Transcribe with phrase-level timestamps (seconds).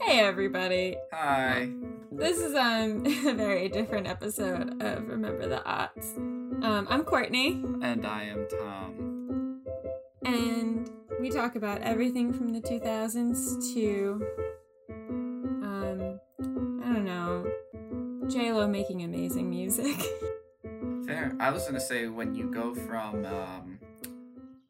[0.00, 0.96] Hey everybody.
[1.12, 1.70] Hi.
[2.10, 6.16] This is um a very different episode of Remember the Aughts.
[6.62, 9.62] Um, I'm Courtney, And I am Tom.
[10.24, 14.26] and we talk about everything from the 2000s to
[15.62, 16.20] um
[16.84, 17.46] I don't know
[18.28, 19.96] J Lo making amazing music.
[21.06, 21.34] Fair.
[21.38, 23.78] I was gonna say when you go from um,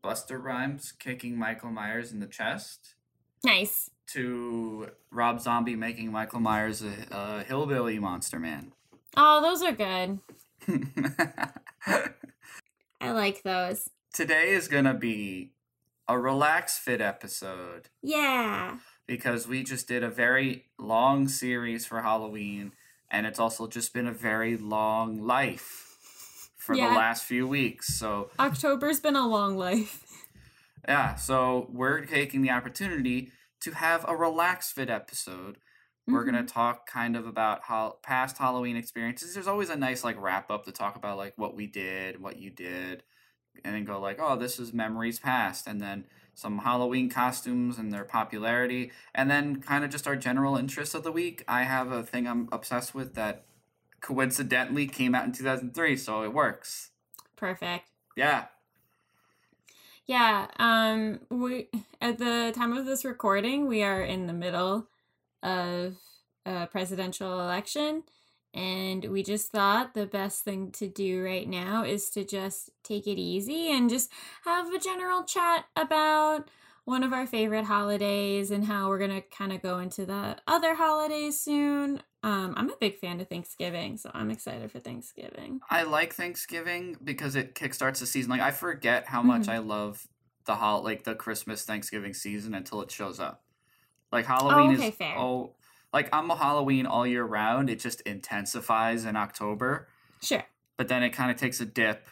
[0.04, 2.94] Busta Rhymes kicking Michael Myers in the chest
[3.44, 3.90] nice.
[4.08, 8.72] To Rob Zombie making Michael Myers a, a hillbilly monster man.
[9.16, 10.18] Oh, those are good.
[13.00, 13.90] I like those.
[14.12, 15.52] Today is gonna be
[16.08, 18.78] a relax fit episode Yeah.
[19.06, 22.72] because we just did a very long series for Halloween,
[23.10, 26.90] and it's also just been a very long life for Yeah.
[26.90, 27.94] the last few weeks.
[27.98, 30.02] So October's been a long life.
[30.88, 33.32] Yeah, so we're taking the opportunity
[33.66, 35.58] to have a relax fit episode.
[36.10, 36.30] We're Mm-hmm.
[36.30, 39.34] gonna talk kind of about how past Halloween experiences.
[39.34, 42.38] There's always a nice like wrap up to talk about like what we did, what
[42.38, 43.02] you did,
[43.64, 47.92] and then go like, oh, this is memories past, and then some Halloween costumes and
[47.92, 51.42] their popularity, and then kind of just our general interest of the week.
[51.48, 53.46] I have a thing I'm obsessed with that
[54.00, 56.90] coincidentally came out in 2003, so it works.
[57.36, 57.90] Perfect.
[58.16, 58.46] Yeah,
[60.06, 61.68] Yeah, um we
[62.00, 64.88] at the time of this recording, we are in the middle
[65.42, 65.96] of
[66.44, 68.04] a presidential election
[68.54, 73.06] and we just thought the best thing to do right now is to just take
[73.06, 74.10] it easy and just
[74.44, 76.48] have a general chat about
[76.84, 80.36] one of our favorite holidays and how we're going to kind of go into the
[80.46, 82.00] other holidays soon.
[82.26, 85.60] Um I'm a big fan of Thanksgiving, so I'm excited for Thanksgiving.
[85.70, 88.30] I like Thanksgiving because it kickstarts the season.
[88.30, 89.52] Like I forget how much Mhm.
[89.52, 90.06] I love
[90.44, 93.44] the hol like the Christmas Thanksgiving season until it shows up.
[94.10, 95.16] Like Halloween okay, is fair.
[95.16, 95.54] oh
[95.92, 97.70] like I'm a Halloween all year round.
[97.70, 99.88] It just intensifies in October,
[100.20, 100.44] Sure.
[100.76, 102.08] but then it kind of takes a dip,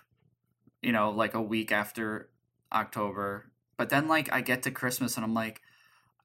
[0.80, 2.30] you know, like a week after
[2.72, 3.50] October.
[3.76, 5.60] But then like I get to Christmas and I'm like,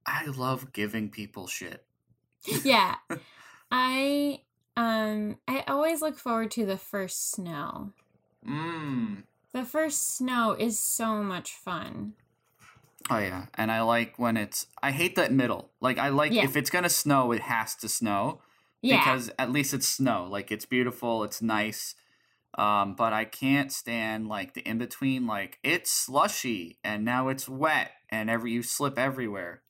[0.05, 1.85] I love giving people shit.
[2.63, 2.95] yeah
[3.71, 4.41] i
[4.77, 7.93] um i always look forward to the first snow
[8.47, 9.23] Mmm.
[9.53, 12.13] the first snow is so much fun
[13.09, 14.67] Oh yeah, and I like when it's.
[14.83, 15.71] I hate that middle.
[15.81, 16.43] Like I like Yeah.
[16.43, 18.41] if it's gonna snow, it has to snow
[18.83, 20.27] yeah because at least it's snow.
[20.29, 21.95] Like it's beautiful, it's nice.
[22.55, 25.25] Um, but I can't stand like the in between.
[25.25, 29.63] Like it's slushy and now it's wet and every you slip everywhere.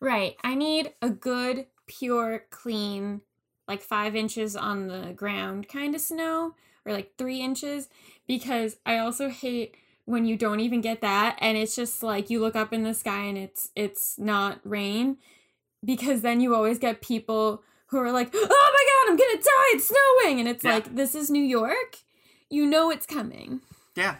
[0.00, 3.20] right i need a good pure clean
[3.66, 6.54] like five inches on the ground kind of snow
[6.86, 7.88] or like three inches
[8.28, 9.74] because i also hate
[10.04, 12.94] when you don't even get that and it's just like you look up in the
[12.94, 15.16] sky and it's it's not rain
[15.84, 19.70] because then you always get people who are like oh my god i'm gonna die
[19.74, 20.74] it's snowing and it's Yeah.
[20.74, 21.96] like this is new york
[22.48, 23.60] you know it's coming
[23.96, 24.16] Yeah.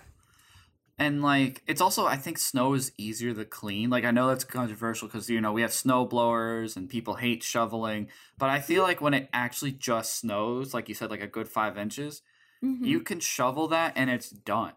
[1.01, 3.89] And like it's also I think snow is easier to clean.
[3.89, 7.43] Like I know that's controversial because you know we have snow blowers and people hate
[7.43, 11.27] shoveling, but I feel like when it actually just snows, like you said, like a
[11.27, 12.21] good five inches,
[12.63, 12.85] Mhm.
[12.85, 14.75] you can shovel that and it's done.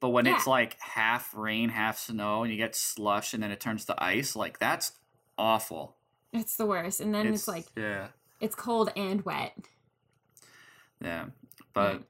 [0.00, 3.58] But when it's like half rain, half snow, and you get slush and then it
[3.58, 4.92] turns to ice, like that's
[5.38, 5.96] awful.
[6.30, 8.08] it's the worst and then it's, like yeah,
[8.38, 9.56] it's cold and wet
[11.00, 11.26] yeah.
[11.72, 12.02] But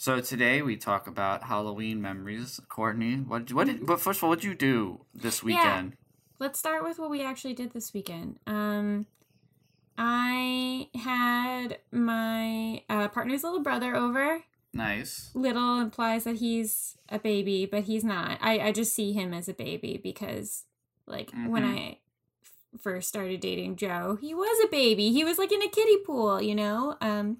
[0.00, 2.58] so today we talk about Halloween memories.
[2.70, 3.84] Courtney, what what did?
[3.84, 5.90] But first of all, what'd you do this weekend?
[5.90, 5.96] Yeah.
[6.38, 8.38] let's start with what we actually did this weekend.
[8.46, 9.06] Um,
[9.98, 14.42] I had my uh, partner's little brother over.
[14.72, 15.30] Nice.
[15.34, 18.38] Little implies that he's a baby, but he's not.
[18.40, 20.64] I, I just see him as a baby because,
[21.06, 21.76] like, when Mhm.
[21.76, 21.98] I
[22.42, 25.12] f- first started dating Joe, he was a baby.
[25.12, 26.96] He was like in a kiddie pool, you know.
[27.02, 27.38] Um,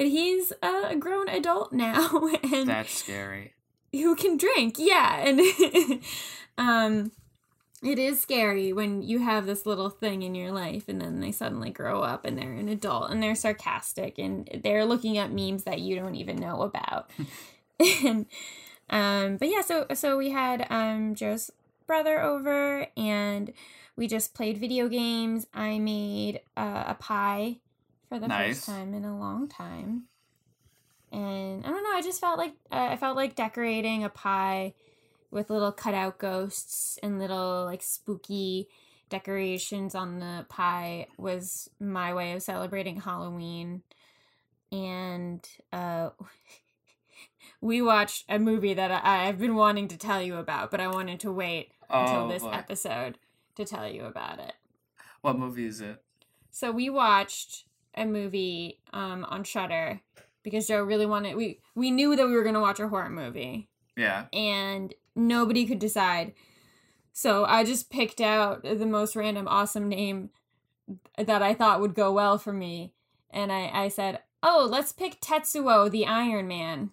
[0.00, 3.52] but he's a grown adult now, and That's scary.
[3.92, 5.40] who can drink yeah and
[6.58, 7.12] um
[7.82, 11.32] it is scary when you have this little thing in your life and then they
[11.32, 15.64] suddenly grow up and they're an adult and they're sarcastic and they're looking at memes
[15.64, 17.10] that you don't even know about
[18.02, 18.24] and
[18.88, 21.50] um but yeah so so we had um joe's
[21.86, 23.52] brother over and
[23.96, 27.58] we just played video games i made uh, a pie
[28.10, 28.56] for the Nice.
[28.56, 30.04] first time in a long time
[31.12, 31.92] and I don't know.
[31.92, 34.74] I just felt like uh, I felt like decorating a pie
[35.30, 38.68] with little cutout ghosts and little like spooky
[39.08, 43.82] decorations on the pie was my way of celebrating Halloween.
[44.70, 46.10] And uh,
[47.60, 50.86] we watched a movie that I, I've been wanting to tell you about, but I
[50.86, 52.50] wanted to wait until Oh, this boy.
[52.52, 53.18] episode
[53.56, 54.52] to tell you about it.
[55.22, 56.00] What movie is it?
[56.52, 57.64] So we watched
[57.94, 60.00] a movie um, on Shudder
[60.42, 61.36] because Joe really wanted.
[61.36, 64.26] We we knew that we were gonna watch a horror movie, Yeah.
[64.32, 66.32] and nobody could decide.
[67.12, 70.30] So I just picked out the most random, awesome name
[71.18, 72.92] that I thought would go well for me,
[73.30, 76.92] and I I said, "Oh, let's pick Tetsuo, the Iron Man."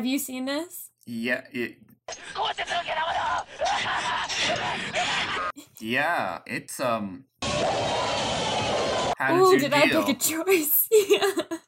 [0.00, 0.88] Have you seen this?
[1.04, 1.42] Yeah.
[1.52, 1.76] It,
[5.78, 6.38] yeah.
[6.46, 7.26] It's um.
[7.42, 9.74] How did Ooh, did?
[9.74, 10.88] I pick a choice?
[10.90, 11.58] yeah.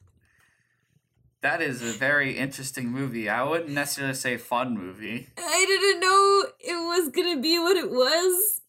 [1.41, 3.29] That is a very interesting movie.
[3.29, 5.27] I wouldn't necessarily say fun movie.
[5.37, 8.61] I didn't know it was gonna be what it was.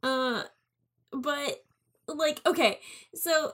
[0.00, 0.44] Uh,
[1.10, 1.64] but
[2.06, 2.78] like, okay,
[3.16, 3.52] so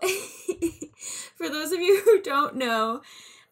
[1.37, 3.01] for those of you who don't know,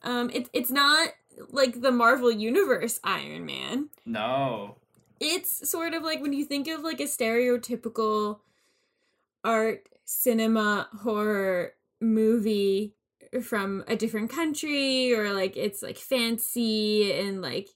[0.03, 1.15] um, it's it's not
[1.51, 3.89] like the Marvel Universe Iron Man.
[4.05, 4.77] No.
[5.19, 8.41] It's sort of like when you think of like a stereotypical
[9.45, 12.95] art cinema horror movie
[13.43, 17.69] from a different country or like it's like fancy and like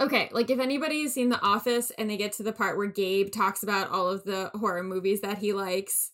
[0.00, 3.30] okay like if anybody's seen the office and they get to the part where gabe
[3.30, 6.12] talks about all of the horror movies that he likes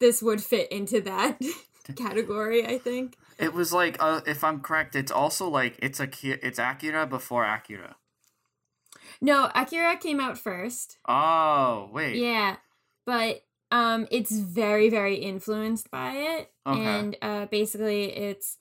[0.00, 1.38] this would fit into that
[1.96, 6.08] category i think It was like, uh, if I'm correct, it's also like it's a
[6.46, 7.96] it's Akira before Akira.
[9.20, 12.22] no akira came out first Oh wait.
[12.22, 12.56] Yeah,
[13.04, 16.80] but um, it's very very influenced by it, Okay.
[16.80, 18.58] and uh, basically it's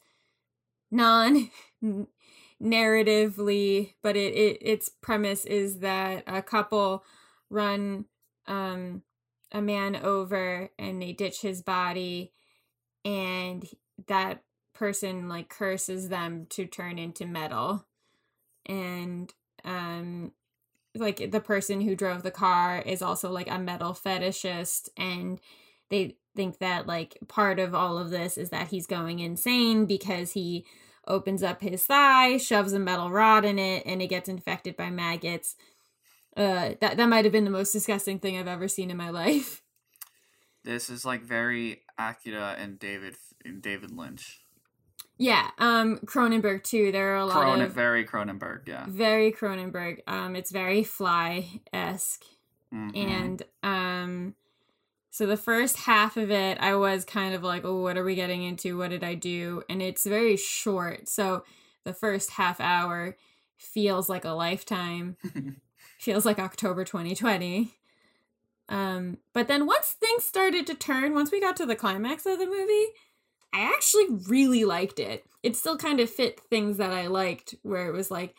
[0.92, 1.50] non
[2.62, 7.04] narratively, but it, it its premise is that a couple
[7.50, 8.06] run
[8.48, 9.04] um
[9.52, 12.34] a man over and they ditch his body,
[13.06, 13.66] and
[14.08, 14.44] that
[14.78, 17.86] person like curses them to turn into metal,
[18.66, 19.34] and
[19.66, 20.32] um
[20.96, 25.40] like the person who drove the car is also like a metal fetishist and
[25.90, 30.34] they think that like part of all of this is that he's going insane because
[30.34, 30.66] he
[31.08, 34.90] opens up his thigh shoves a metal rod in it and it gets infected by
[34.90, 35.56] maggots.
[36.36, 39.10] Uh that that might have been the most disgusting thing i've ever seen in my
[39.24, 39.62] life.
[40.64, 43.16] This is like very Akira and David
[43.46, 44.42] and David Lynch.
[45.18, 46.92] Yeah um cronenberg too.
[46.92, 48.68] There are a lot Cronen, of very Cronenberg.
[48.68, 48.86] Yeah.
[48.88, 50.00] very cronenberg.
[50.08, 52.24] Um it's very fly-esque.
[52.74, 52.98] Mhm.
[52.98, 54.36] and um
[55.10, 58.16] so the first half of it i was kind of like oh what are we
[58.16, 58.78] getting into?
[58.78, 59.64] What did i do?
[59.70, 61.08] And it's very short.
[61.10, 61.44] So
[61.86, 63.16] the first half hour
[63.58, 65.18] feels like a lifetime.
[66.00, 67.74] Feels like october 2020
[68.70, 72.38] um but then once things started to turn once we got to the climax of
[72.38, 72.86] the movie
[73.54, 77.88] i actually really liked it it still kind of fit things that i liked where
[77.88, 78.36] it was like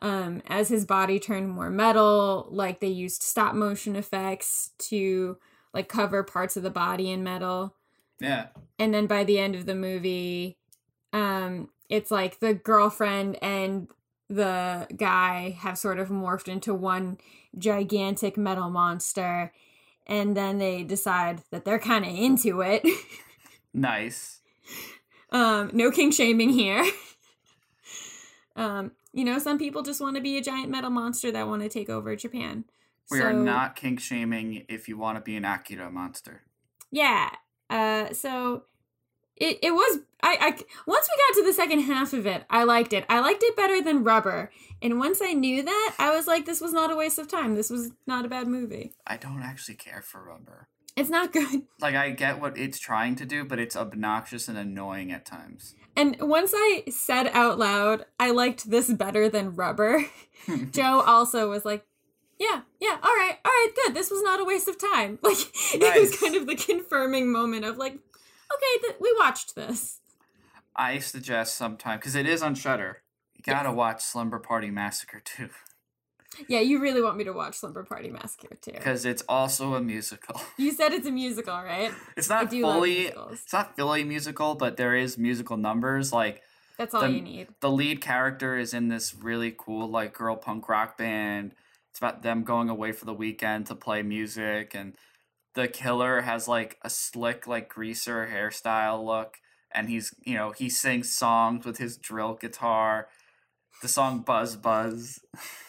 [0.00, 5.38] um, as his body turned more metal, like they used stop motion effects to
[5.74, 7.74] like cover parts of the body in metal.
[8.20, 8.46] yeah.
[8.78, 10.56] And then by the end of the movie,
[11.12, 13.88] um, it's like the girlfriend and
[14.30, 17.18] the guy have sort of morphed into one
[17.56, 19.52] gigantic metal monster.
[20.06, 22.86] And then they decide that they're kind of into it.
[23.74, 24.37] Nice.
[25.30, 26.84] Um, no king shaming here.
[28.56, 31.62] um, you know, some people just want to be a giant metal monster that want
[31.62, 32.64] to take over Japan.
[33.10, 36.42] We are So- not kink shaming if you want to be an Akira monster.
[36.90, 37.30] Yeah.
[37.70, 38.64] Uh, so
[39.36, 40.50] it it was I I
[40.86, 43.04] once we got to the second half of it, I liked it.
[43.08, 44.50] I liked it better than Rubber.
[44.82, 47.54] And once I knew that, I was like, this was not a waste of time.
[47.54, 48.92] This was not a bad movie.
[49.06, 50.68] I don't actually care for Rubber.
[50.98, 51.62] It's not good.
[51.80, 55.76] Like I get what it's trying to do, but it's obnoxious and annoying at times.
[55.96, 60.06] And once I said out loud, I liked this better than Rubber,
[60.72, 61.86] Joe also was like,
[62.38, 63.94] yeah, yeah, all right, all right, good.
[63.94, 65.18] This was not a waste of time.
[65.22, 65.38] Like,
[65.74, 70.00] it was kind of the confirming moment of like, okay, th- we watched this.
[70.74, 73.02] I suggest sometime because it is on Shudder.
[73.34, 75.50] You gotta watch Slumber Party Massacre too,
[76.48, 78.72] Yeah, you really want me to watch Slumber Party Massacre too.
[78.72, 80.40] because it's also a musical.
[80.58, 81.92] You said it's a musical, right?
[82.16, 86.12] It's not fully it's not fully musical, but there is musical numbers.
[86.12, 86.42] Like
[86.76, 87.48] That's all the, you need.
[87.60, 91.54] the lead character is in this really cool like girl punk rock band.
[91.90, 94.94] It's about them going away for the weekend to play music and
[95.54, 99.38] the killer has like a slick like greaser hairstyle look
[99.72, 103.08] and he's you know he sings songs with his drill guitar
[103.82, 105.18] the song buzz buzz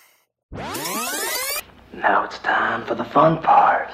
[1.99, 3.89] Now it's time for the fun part.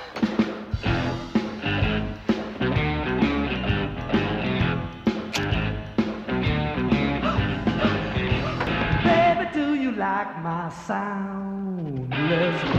[9.03, 12.09] Baby, do you like my sound?
[12.11, 12.75] Let's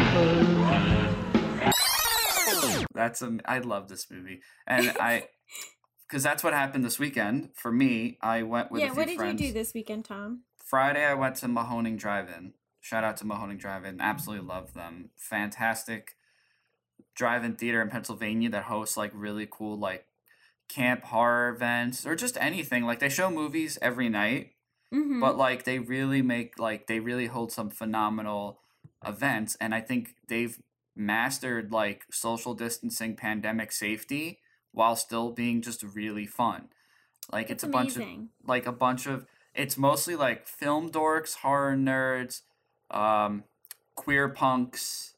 [2.95, 5.25] that's um, i love this movie and i
[6.09, 9.07] because that's what happened this weekend for me i went with yeah, a few what
[9.07, 10.45] did friends you do this weekend, Tom?
[10.65, 12.55] friday i went to mahoning drive-in
[12.87, 14.01] shout out to mahoning drive-in.
[14.01, 15.11] Absolutely love them.
[15.17, 16.17] Fantastic
[17.15, 20.05] drive-in theater in pennsylvania that hosts like really cool like
[20.69, 22.85] camp horror events or just anything.
[22.85, 24.53] Like they show movies every night
[24.95, 25.19] Mm-hmm.
[25.19, 28.61] but like they really make like they really hold some phenomenal
[29.05, 30.61] events and i think they've
[30.97, 34.39] mastered like social distancing pandemic safety
[34.73, 36.69] while still being just really fun.
[37.33, 38.05] Like it's That's a bunch of
[38.47, 42.43] like a bunch of it's mostly like film dorks horror nerds
[42.91, 43.45] um
[43.95, 45.15] queer punks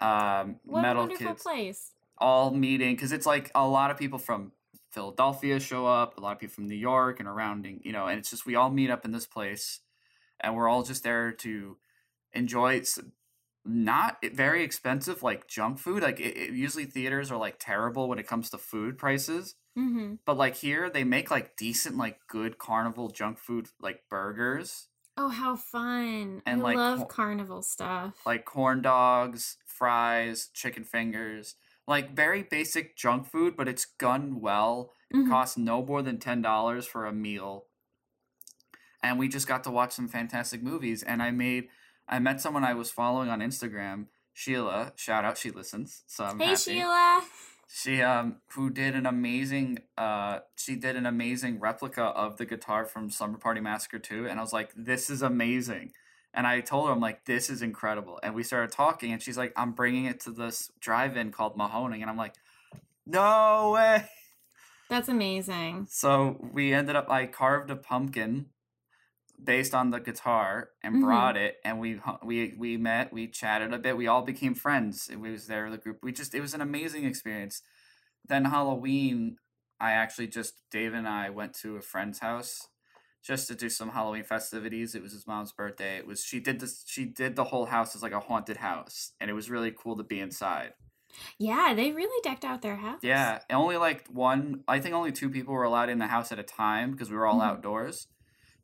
[0.00, 1.92] um what metal wonderful kids place.
[2.18, 4.52] all meeting because it's like a lot of people from
[4.90, 8.18] Philadelphia show up, a lot of people from New York and surrounding, you know, and
[8.18, 9.80] it's just we all meet up in this place,
[10.40, 11.76] and we're all just there to
[12.32, 12.98] enjoy It's
[13.64, 16.02] not very expensive like junk food.
[16.02, 20.14] Like it, it- usually theaters are like terrible when it comes to food prices, Mm-hmm.
[20.24, 24.88] but like here they make like decent like good carnival junk food like burgers,
[25.20, 26.42] Oh, how fun!
[26.46, 28.14] And, I like, love co- carnival stuff.
[28.24, 31.56] like corn dogs, fries, chicken fingers.
[31.88, 35.28] Like very basic junk food, but it's done well Mhm.
[35.28, 37.64] costs no more than ten dollars for a meal.
[39.02, 41.02] And we just got to watch some fantastic movies.
[41.02, 41.68] And I made,
[42.08, 44.92] I met someone I was following on Instagram, Sheila.
[44.96, 46.02] Shout out, she listens.
[46.06, 46.56] So I'm Hey happy.
[46.58, 47.22] Sheila.
[47.70, 52.86] She um, who did an amazing, uh, she did an amazing replica of the guitar
[52.86, 54.26] from Slumber Party Massacre 2.
[54.26, 55.92] And I was like, this is amazing.
[56.32, 58.18] And I told her, I'm like, this is incredible.
[58.22, 62.00] And we started talking, and she's like, I'm bringing it to this drive-in called Mahoning.
[62.00, 62.34] And I'm like,
[63.06, 64.04] no way.
[64.88, 65.88] That's amazing.
[65.90, 67.10] So we ended up.
[67.10, 68.46] I carved a pumpkin
[69.42, 71.00] based on the guitar and Mhm.
[71.00, 73.12] brought it, and we we we met.
[73.12, 73.96] We chatted a bit.
[73.96, 75.08] We all became friends.
[75.08, 75.98] It was there the group.
[76.02, 77.62] We just it was an amazing experience.
[78.24, 79.36] Then Halloween,
[79.80, 82.68] I actually just Dave and I went to a friend's house
[83.22, 84.94] just to do some Halloween festivities.
[84.94, 85.96] It was his mom's birthday.
[85.98, 86.84] It was she did this.
[86.86, 89.96] She did the whole house as like a haunted house, and it was really cool
[89.96, 90.74] to be inside.
[91.38, 93.00] Yeah, they really decked out their house.
[93.02, 94.62] Yeah, only like one.
[94.68, 97.16] I think only two people were allowed in the house at a time because we
[97.16, 97.46] were all Mhm.
[97.46, 98.08] outdoors.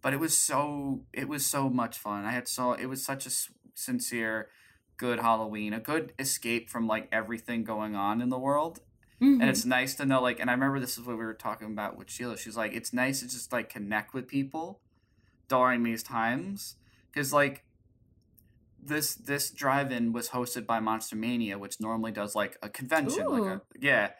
[0.04, 2.26] But it was so it was so much fun.
[2.26, 3.30] I had so it was such a
[3.72, 4.50] sincere,
[4.98, 8.80] good Halloween, a good escape from like everything going on in the world.
[9.22, 9.40] Mhm.
[9.40, 11.68] And it's nice to know like, and I remember this is what we were talking
[11.68, 12.36] about with Sheila.
[12.36, 14.82] She's like, it's nice to just like connect with people
[15.48, 16.76] during these times
[17.10, 17.64] because like
[18.78, 23.50] this this drive-in was hosted by Monster Mania, which normally does like a convention, like
[23.50, 24.10] a yeah,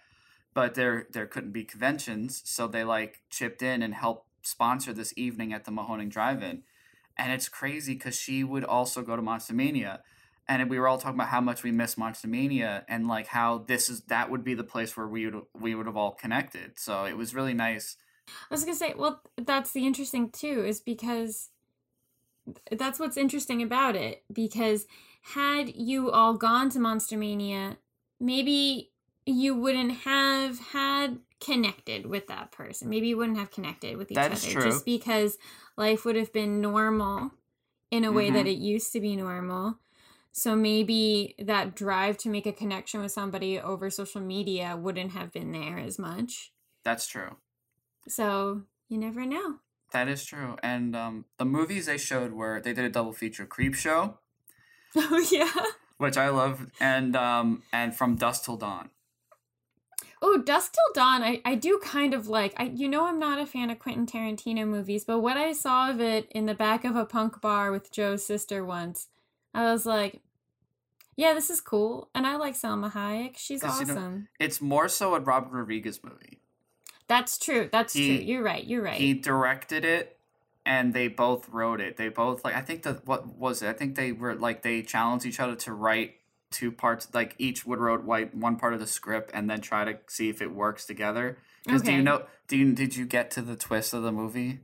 [0.54, 5.12] but there there couldn't be conventions, so they like chipped in and helped sponsor this
[5.16, 6.62] evening at the Mahoning Drive-In,
[7.16, 10.02] and it's crazy because she would also go to Monster Mania.
[10.46, 13.64] And we were all talking about how much we miss Monster Mania, and like how
[13.66, 16.78] this is that would be the place where we would we would have all connected.
[16.78, 17.96] So it was really nice.
[18.28, 21.48] I was gonna say, well, that's the interesting too, is because
[22.70, 24.22] that's what's interesting about it.
[24.30, 24.86] Because
[25.22, 27.78] had you all gone to Monster Mania,
[28.20, 28.90] maybe
[29.26, 32.88] you wouldn't have had connected with that person.
[32.88, 35.38] Maybe you wouldn't have connected with each That other just because
[35.76, 37.32] life would have been normal
[37.90, 38.50] in a way that Mhm.
[38.50, 39.78] it used to be normal.
[40.32, 45.32] So maybe that drive to make a connection with somebody over social media wouldn't have
[45.32, 46.52] been there as much.
[46.82, 47.36] That's true.
[48.08, 49.60] So you never know.
[49.92, 50.56] That is true.
[50.62, 54.18] And um, the movies they showed were they did a double feature, Creep Show,
[54.96, 55.52] Oh yeah.
[55.98, 58.90] which I love, and um, and From Dusk Till Dawn.
[60.22, 62.54] Oh, Dusk Till Dawn, I, I do kind of like.
[62.56, 65.90] I you know I'm not a fan of Quentin Tarantino movies, but what I saw
[65.90, 69.08] of it in the back of a punk bar with Joe's sister once,
[69.52, 70.20] I was like,
[71.16, 72.08] yeah, this is cool.
[72.14, 73.36] And I like Salma Hayek.
[73.36, 74.28] She's 'Cause, you know, awesome.
[74.40, 76.40] It's more so a Robert Rodriguez movie.
[77.06, 77.68] That's true.
[77.70, 78.24] That's He- true.
[78.26, 78.64] You're right.
[78.64, 78.98] You're right.
[79.00, 80.18] He directed it,
[80.64, 81.98] and they both wrote it.
[81.98, 83.68] They both like I think that what was it?
[83.68, 86.14] I think they were like they challenged each other to write
[86.54, 87.08] two parts.
[87.12, 90.28] Like each would wrote white one part of the script and then try to see
[90.28, 91.37] if it works together.
[91.64, 92.25] Because do you know?
[92.46, 94.61] Do you did you get to the twist of the movie?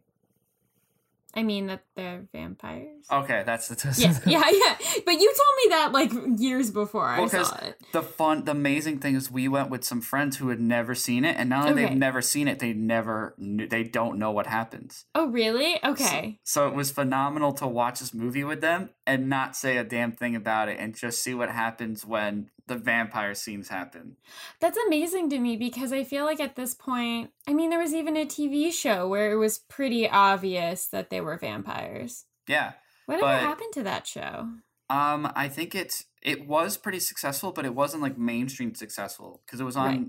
[1.34, 3.06] I mean that they're vampires.
[3.10, 4.00] Okay, that's the twist.
[4.00, 4.76] Yeah, yeah, yeah.
[5.04, 7.76] But you told me that like years before I saw it.
[7.92, 11.25] The fun, the amazing thing is, we went with some friends who had never seen
[11.25, 11.87] it, and now that Okay.
[11.87, 15.04] they've never seen it, they never, knew, they don't know what happens.
[15.14, 15.78] Oh, really?
[15.84, 16.38] So- Okay.
[16.42, 20.12] So it was phenomenal to watch this movie with them and not say a damn
[20.12, 24.16] thing about it, and just see what happens when the vampire scenes happen.
[24.60, 27.92] That's amazing to me because I feel like at this point, I mean, there was
[27.92, 32.26] even a TV show where it was pretty obvious that they were vampires.
[32.46, 32.72] Yeah.
[33.06, 34.48] Whatever But- happened to that show?
[34.88, 39.60] Um, I think it's it was pretty successful, but it wasn't like mainstream successful because
[39.60, 39.86] it was on.
[39.86, 40.06] Right.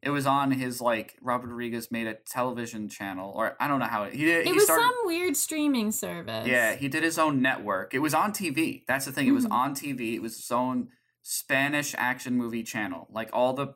[0.00, 3.86] It was on his like Robert Rodriguez made a television channel, or I don't know
[3.86, 4.14] how it.
[4.14, 4.40] He did.
[4.42, 6.46] It he was started, some weird streaming service.
[6.46, 7.94] Yeah, he did his own network.
[7.94, 8.84] It was on TV.
[8.86, 9.26] That's the thing.
[9.26, 9.52] It was Mhm.
[9.52, 10.14] on TV.
[10.14, 10.88] It was his own
[11.30, 13.06] Spanish action movie channel.
[13.10, 13.74] Like all the,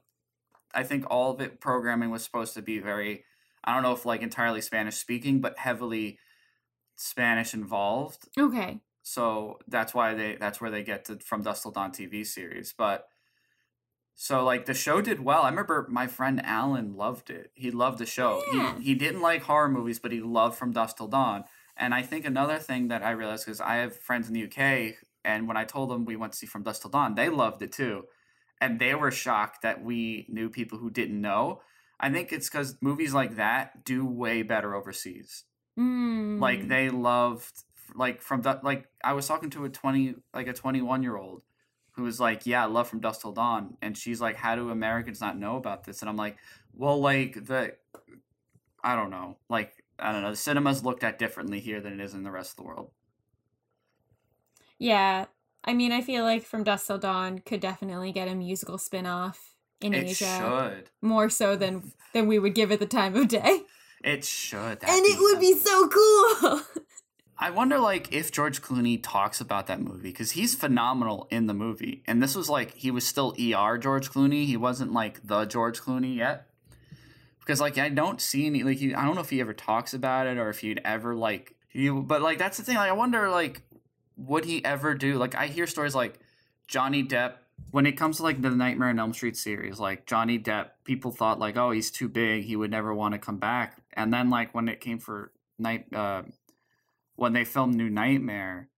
[0.73, 3.25] I think all of it programming was supposed to be very.
[3.63, 6.19] I don't know if like entirely Spanish speaking, but heavily
[6.97, 8.81] Spanish involved Okay.
[9.03, 12.73] so that's why they that's where they get to from Dusk Till Dawn TV series.
[12.77, 13.07] But
[14.15, 15.43] so like the show did well.
[15.43, 17.51] I remember my friend Alan loved it.
[17.55, 18.43] He loved the show.
[18.55, 18.79] Yeah.
[18.79, 21.45] He he didn't like horror movies, but he loved From Dusk Till Dawn.
[21.77, 24.95] And I think another thing that I realized because I have friends in the UK,
[25.25, 27.63] and when I told them we went to see From Dusk Till Dawn, they loved
[27.63, 28.05] it too,
[28.61, 31.61] and they were shocked that we knew people who didn't know.
[32.01, 35.45] I think it's because movies like that do way better overseas.
[35.79, 36.39] Mm.
[36.39, 37.63] like they loved
[37.95, 41.41] like from the like I was talking to a 20 like a 21 year old
[41.93, 43.79] who was like yeah I love from dusk till dawn.
[43.81, 46.03] And she's like how do Americans not know about this?
[46.03, 46.37] And I'm like
[46.75, 47.75] well like the
[48.85, 49.39] I don't know.
[49.49, 50.31] Like I don't know.
[50.31, 52.91] The cinema's looked at differently here than it is in the rest of the world
[54.83, 55.27] Yeah.
[55.65, 59.07] I mean, I feel like From Dusk Till Dawn could definitely get a musical spin
[59.07, 60.25] off in it Asia.
[60.25, 63.63] should More so than than we would give it the time of day.
[64.03, 66.63] it should That'd and it would be so cool.
[67.39, 71.55] I wonder, like, if George Clooney talks about that movie because he's phenomenal in the
[71.55, 74.47] movie, and this was like he was still ER George Clooney.
[74.47, 76.49] He wasn't like the George Clooney yet,
[77.39, 79.95] because like I don't see any like he, I don't know if he ever talks
[79.95, 82.03] about it or if he'd ever like you.
[82.03, 82.77] But like that's the thing.
[82.77, 83.63] Like I wonder, like,
[84.27, 85.17] would he ever do?
[85.17, 86.21] Like I hear stories like
[86.67, 87.35] Johnny Depp
[87.71, 89.79] when it comes to like the Nightmare on Elm Street series.
[89.79, 92.45] Like Johnny Depp, people thought like, oh, he's too big.
[92.45, 93.83] He would never want to come back.
[93.93, 95.93] And then like when it came for night.
[95.93, 96.23] Uh,
[97.17, 98.69] when they filmed New Nightmare,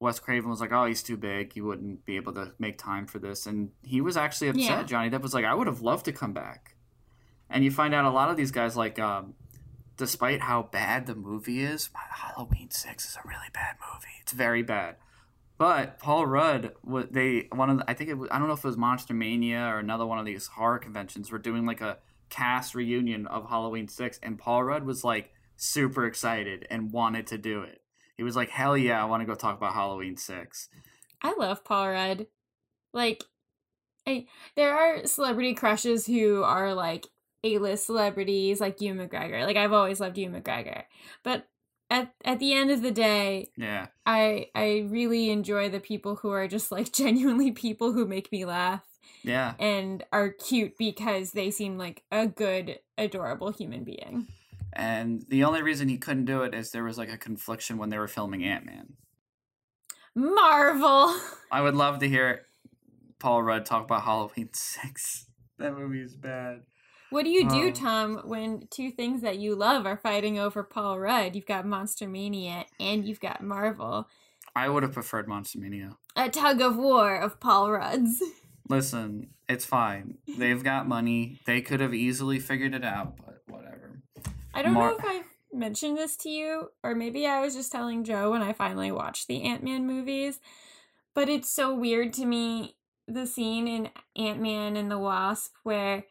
[0.00, 1.52] Wes Craven was like, "Oh, he's too big.
[1.52, 4.64] He wouldn't be able to make time for this." And he was actually upset.
[4.64, 4.82] Yeah.
[4.84, 6.76] Johnny Depp was like, "I would have loved to come back."
[7.50, 9.34] And you find out a lot of these guys, like, um,
[9.96, 14.14] despite how bad the movie is, Halloween Six is a really bad movie.
[14.20, 14.96] It's very bad.
[15.56, 16.72] But Paul Rudd,
[17.10, 19.14] they one of the, I think it was, I don't know if it was Monster
[19.14, 21.30] Mania or another one of these horror conventions.
[21.30, 26.06] Were doing like a cast reunion of Halloween Six, and Paul Rudd was like super
[26.06, 27.82] excited and wanted to do it.
[28.16, 30.68] He was like, "Hell yeah, I want to go talk about Halloween 6.
[31.22, 32.26] I love Paul Rudd.
[32.92, 33.24] Like,
[34.06, 34.26] I
[34.56, 37.06] there are celebrity crushes who are like
[37.44, 39.44] A-list celebrities, like Ewan McGregor.
[39.44, 40.84] Like I've always loved Ewan McGregor,
[41.22, 41.46] but
[41.90, 46.30] at at the end of the day, Yeah, I I really enjoy the people who
[46.30, 48.82] are just like genuinely people who make me laugh
[49.22, 49.54] yeah.
[49.58, 54.28] and are cute because they seem like a good, adorable human being.
[54.72, 57.90] And the only reason he couldn't do it is there was like a confliction when
[57.90, 58.94] they were filming Ant Man.
[60.14, 61.14] Marvel.
[61.50, 62.42] I would love to hear
[63.18, 65.26] Paul Rudd talk about Halloween 6.
[65.58, 66.62] That movie is bad.
[67.14, 67.70] What do you do, Oh.
[67.70, 71.36] Tom, when two things that you love are fighting over Paul Rudd?
[71.36, 74.08] You've got Monster Mania and you've got Marvel.
[74.56, 75.96] I would have preferred Monster Mania.
[76.16, 78.20] A tug of war of Paul Rudds.
[78.68, 80.18] Listen, it's fine.
[80.26, 81.38] They've got money.
[81.46, 84.02] They could have easily figured it out, but whatever.
[84.52, 85.22] I don't Mar- know if I
[85.52, 89.28] mentioned this to you, or maybe I was just telling Joe when I finally watched
[89.28, 90.40] the Ant Man movies,
[91.14, 92.74] but it's so weird to me
[93.06, 96.06] the scene in Ant Man and the Wasp where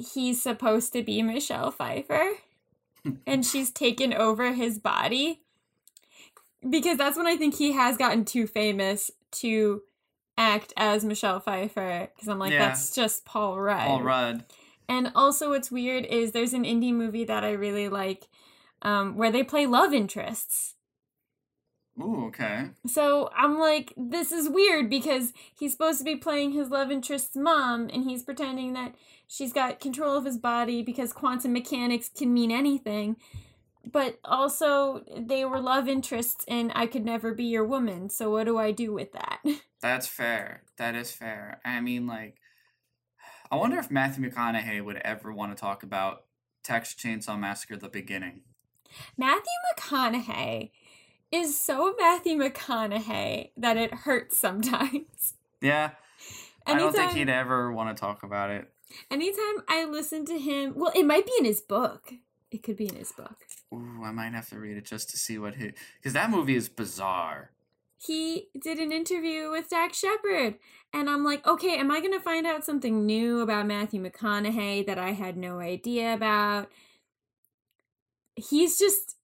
[0.00, 2.32] he's supposed to be Michelle Pfeiffer
[3.26, 5.42] and she's taken over his body.
[6.68, 9.82] Because that's when I think he has gotten too famous to
[10.36, 12.08] act as Michelle Pfeiffer.
[12.14, 12.68] Because I'm like, Yeah.
[12.68, 13.86] that's just Paul Rudd.
[13.86, 14.44] Paul Rudd.
[14.88, 18.28] And also, what's weird is there's an indie movie that I really like
[18.82, 20.74] um, where they play love interests.
[22.00, 22.70] Ooh, okay.
[22.86, 27.36] So I'm like, this is weird because he's supposed to be playing his love interest's
[27.36, 28.94] mom and he's pretending that
[29.26, 33.16] she's got control of his body because quantum mechanics can mean anything.
[33.90, 38.10] But also, they were love interests and I could never be your woman.
[38.10, 39.40] So, what do I do with that?
[39.80, 40.62] That's fair.
[40.76, 41.60] That is fair.
[41.64, 42.36] I mean, like,
[43.50, 46.24] I wonder if Matthew McConaughey would ever want to talk about
[46.62, 48.42] Texas Chainsaw Massacre: The Beginning.
[49.16, 49.44] Matthew
[49.78, 50.70] McConaughey
[51.32, 55.34] is so Matthew McConaughey that it hurts sometimes.
[55.60, 55.90] Yeah.
[56.66, 58.70] I don't think he'd ever want to talk about it.
[59.10, 62.12] Anytime I listen to him, well, it might be in his book.
[62.50, 63.36] It could be in his book.
[63.72, 65.72] Ooh, I might have to read it just to see what he.
[65.98, 67.50] Because that movie is bizarre.
[67.98, 70.54] He did an interview with Dax Shepard,
[70.92, 74.86] and I'm like, okay, am I going to find out something new about Matthew McConaughey
[74.86, 76.70] that I had no idea about?
[78.34, 79.16] He's just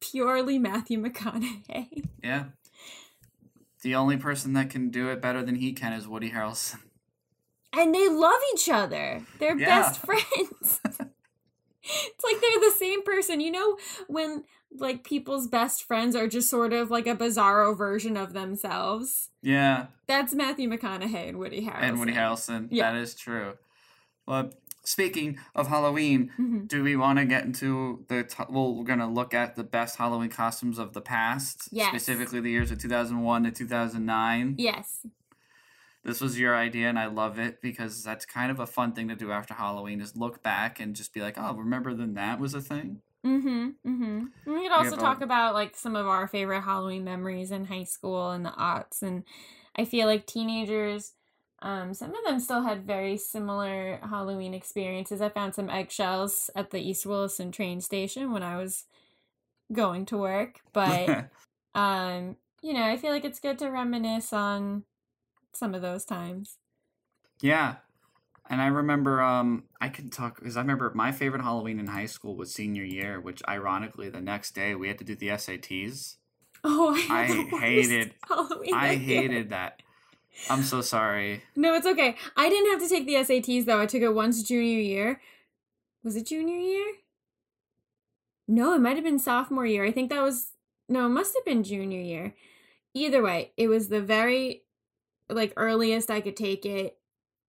[0.00, 2.08] purely Matthew McConaughey.
[2.22, 2.44] Yeah.
[3.82, 6.80] The only person that can do it better than he can is Woody Harrelson.
[7.72, 9.24] And they love each other.
[9.38, 9.66] They're Yeah.
[9.82, 10.80] best friends.
[10.82, 13.40] it's like they're the same person.
[13.40, 14.44] You know, when
[14.76, 19.30] like people's best friends are just sort of like a bizarro version of themselves.
[19.42, 19.86] Yeah.
[20.06, 21.82] That's Matthew McConaughey and Woody Harrelson.
[21.82, 22.68] And Woody Harrelson.
[22.70, 22.92] Yeah.
[22.92, 23.54] That is true.
[24.26, 24.50] Well,
[24.82, 26.68] speaking of Halloween, Mhm.
[26.68, 28.24] do we want to get into the.
[28.24, 31.68] T- well, we're to look at the best Halloween costumes of the past.
[31.70, 31.88] Yes.
[31.90, 34.54] Specifically the years of 2001 to 2009.
[34.58, 35.06] Yes.
[36.02, 39.08] This was your idea, and I love it because that's kind of a fun thing
[39.08, 42.40] to do after Halloween is look back and just be like, oh, remember then that
[42.40, 43.02] was a thing?
[43.22, 43.68] Mm-hmm.
[43.86, 44.24] Mm-hmm.
[44.46, 48.30] We could also talk about like some of our favorite Halloween memories in high school
[48.30, 49.02] and the aughts.
[49.02, 49.24] And
[49.76, 51.12] I feel like teenagers,
[51.62, 55.20] um, some of them still had very similar Halloween experiences.
[55.20, 58.84] I found some eggshells at the East Williston train station when I was
[59.72, 60.60] going to work.
[60.72, 61.30] But
[61.74, 64.84] um, you know, I feel like it's good to reminisce on
[65.52, 66.56] some of those times.
[67.40, 67.76] Yeah.
[68.48, 72.06] And I remember, um, I could talk because I remember my favorite Halloween in high
[72.06, 76.16] school was senior year, which ironically the next day we had to do the SATs.
[76.62, 77.22] Oh, I,
[77.54, 78.74] I hated- Halloween.
[78.74, 79.22] I that year.
[79.22, 79.80] hated that.
[80.48, 81.42] I'm so sorry.
[81.56, 82.16] No, it's okay.
[82.36, 83.80] I didn't have to take the SATs though.
[83.80, 85.20] I took it once junior year.
[86.02, 86.94] Was it junior year?
[88.48, 89.84] No, it might have been sophomore year.
[89.84, 90.52] I think that was
[90.88, 92.34] no, it must have been junior year.
[92.94, 94.62] Either way, it was the very
[95.28, 96.96] like earliest I could take it.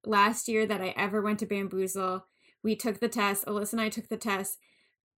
[0.05, 2.25] Last year that I ever went to Bamboozle,
[2.63, 3.45] we took the test.
[3.45, 4.59] Alyssa and I took the test,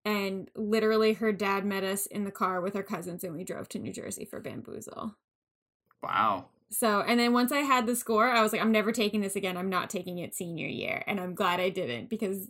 [0.05, 3.69] and literally her dad met us in the car with her cousins, and we drove
[3.69, 5.15] to New Jersey for Bamboozle.
[6.01, 6.45] Wow.
[6.69, 9.35] So, and then once I had the score, I was like, I'm never taking this
[9.35, 9.57] again.
[9.57, 11.03] I'm not taking it senior year.
[11.07, 12.49] And I'm glad I didn't because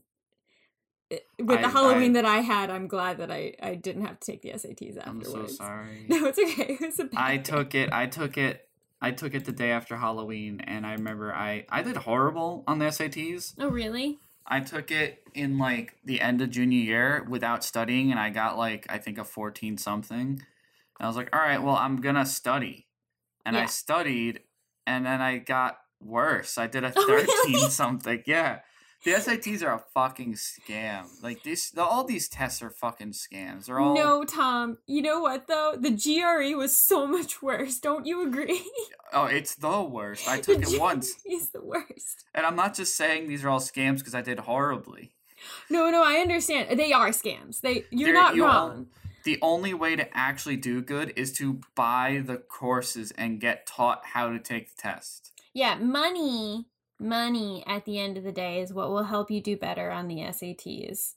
[1.10, 4.06] it- with the I- Halloween I- that I had, I'm glad that I, I didn't
[4.06, 5.28] have to take the SATs afterwards.
[5.34, 6.06] I'm so sorry.
[6.10, 6.78] No, it's okay.
[6.80, 7.91] It's a bad I took it.
[7.91, 8.67] I took it.
[9.02, 12.80] I took it the day after Halloween, and I remember I I did horrible on
[12.80, 13.54] the SATs.
[13.60, 14.19] Oh, really?
[14.47, 18.58] I took it in like the end of junior year without studying, and I got
[18.58, 20.17] like I think a fourteen something.
[20.39, 20.41] And
[21.02, 22.88] I was like, all right, well I'm gonna study,
[23.45, 24.41] and I studied,
[24.88, 26.58] and then I got worse.
[26.58, 27.25] I did a Oh, really?
[27.25, 28.23] thirteen something.
[28.25, 28.60] Yeah,
[29.06, 31.06] the SATs are a fucking scam.
[31.21, 33.65] Like these, the, all these tests are fucking scams.
[33.65, 34.77] They're all No, Tom.
[34.88, 35.75] You know what, though?
[35.77, 37.79] The GRE was so much worse.
[37.79, 38.62] Don't you agree?
[39.13, 40.27] oh, it's the worst.
[40.27, 42.25] I took it once, is the worst.
[42.34, 45.12] and I'm not just saying these are all scams because I did horribly.
[45.69, 46.79] No, no, I understand.
[46.79, 47.60] They are scams.
[47.60, 48.88] They You're They're- not you wrong.
[49.23, 54.01] The only way to actually do good is to buy the courses and get taught
[54.07, 55.31] how to take the test.
[55.53, 56.65] Yeah, money,
[56.99, 60.07] money at the end of the day is what will help you do better on
[60.07, 61.13] the SATs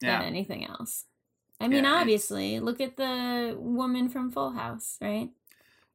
[0.00, 0.18] Yeah.
[0.18, 1.06] than anything else.
[1.58, 5.30] I mean, Yeah, obviously, look at the woman from Full House, right?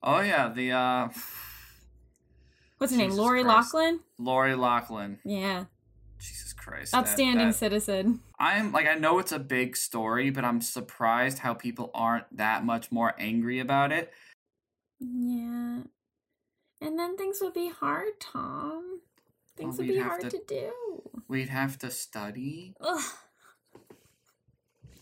[0.02, 1.10] Oh yeah, the uh
[2.80, 3.10] What's her name?
[3.10, 3.74] Jesus Lori Christ.
[3.76, 4.00] Loughlin?
[4.18, 5.20] Lori Loughlin.
[5.24, 5.66] Yeah.
[6.22, 6.94] Jesus Christ.
[6.94, 8.22] Outstanding that- citizen.
[8.40, 12.64] I'm like I know it's a big story, but I'm surprised how people aren't that
[12.64, 14.14] much more angry about it.
[15.00, 15.82] Yeah.
[16.80, 19.02] And then things would be hard, Tom.
[19.58, 20.72] Things would we'd be hard to- to do.
[21.28, 23.04] We'd have to study Ugh.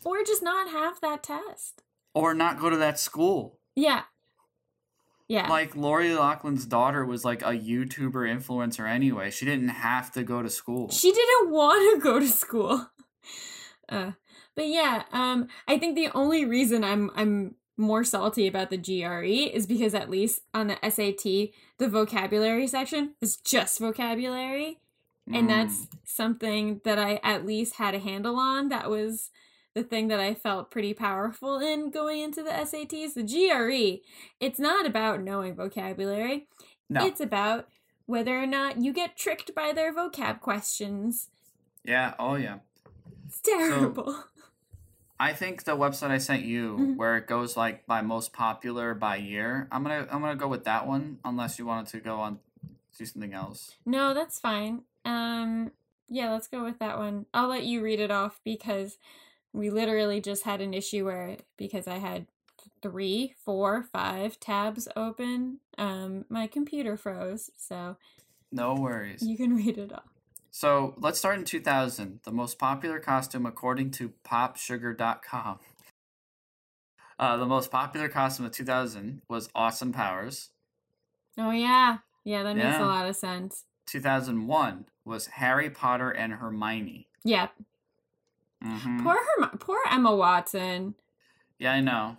[0.06, 1.84] Or just not have that test.
[2.14, 3.60] or not go to that school.
[3.76, 4.04] Yeah.
[5.30, 5.48] Yeah.
[5.48, 9.30] Like Lori Loughlin's daughter was like a YouTuber influencer anyway.
[9.32, 10.90] She didn't have to go to school.
[10.90, 12.90] She didn't want to go to school.
[13.88, 14.12] Uh,
[14.56, 19.26] but yeah, um, I think the only reason I'm I'm more salty about the GRE
[19.56, 24.80] is because at least on the SAT, the vocabulary section is just vocabulary,
[25.26, 25.48] and Mm.
[25.48, 28.70] that's something that I at least had a handle on.
[28.70, 29.32] That was
[29.76, 33.14] the thing that I felt pretty powerful in going into the SATs.
[33.14, 34.02] The GRE,
[34.40, 36.48] it's not about knowing vocabulary.
[36.90, 37.06] no.
[37.06, 37.68] It's about
[38.06, 41.30] whether or not you get tricked by their vocab questions.
[41.84, 42.58] yeah, oh yeah.
[43.28, 44.24] It's terrible.
[45.20, 46.96] I think the website I sent you, Mhm.
[46.96, 50.64] where it goes like by most popular by year, I'm gonna I'm gonna go with
[50.64, 51.20] that one.
[51.26, 52.40] Unless you wanted to go on
[52.98, 53.76] do something else.
[53.86, 54.84] no, that's fine.
[55.06, 55.72] Um,
[56.10, 57.28] yeah, let's go with that one.
[57.34, 58.98] I'll let you read it off because
[59.54, 62.28] We literally just had an issue where because I had
[62.82, 67.50] three, four, five tabs open, um, my computer froze.
[67.58, 67.98] So
[68.52, 69.22] No worries.
[69.24, 70.04] you can read it all.
[70.52, 72.22] So let's start in 2000.
[72.24, 75.60] The most popular costume, according to PopSugar.com.
[77.18, 80.50] Uh, the most popular costume of 2000 was Austin Powers.
[81.38, 82.84] Oh yeah, yeah, that makes Yeah.
[82.84, 83.66] a lot of sense.
[83.88, 87.08] 2001 was Harry Potter and Hermione.
[87.24, 87.48] Yeah,
[88.62, 90.96] hmm poor Herm- poor Emma Watson.
[91.58, 92.18] Yeah, I know.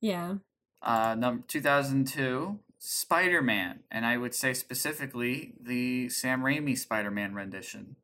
[0.00, 0.36] Yeah,
[0.82, 3.80] Uh, number 2002, Spider Man.
[3.90, 7.96] And I would say specifically the Sam Raimi Spider Man rendition.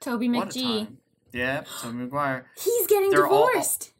[0.00, 0.88] Toby McGee.
[1.32, 2.46] Yeah, Yep, Tobey Maguire.
[2.62, 3.92] He's getting They're all- divorced.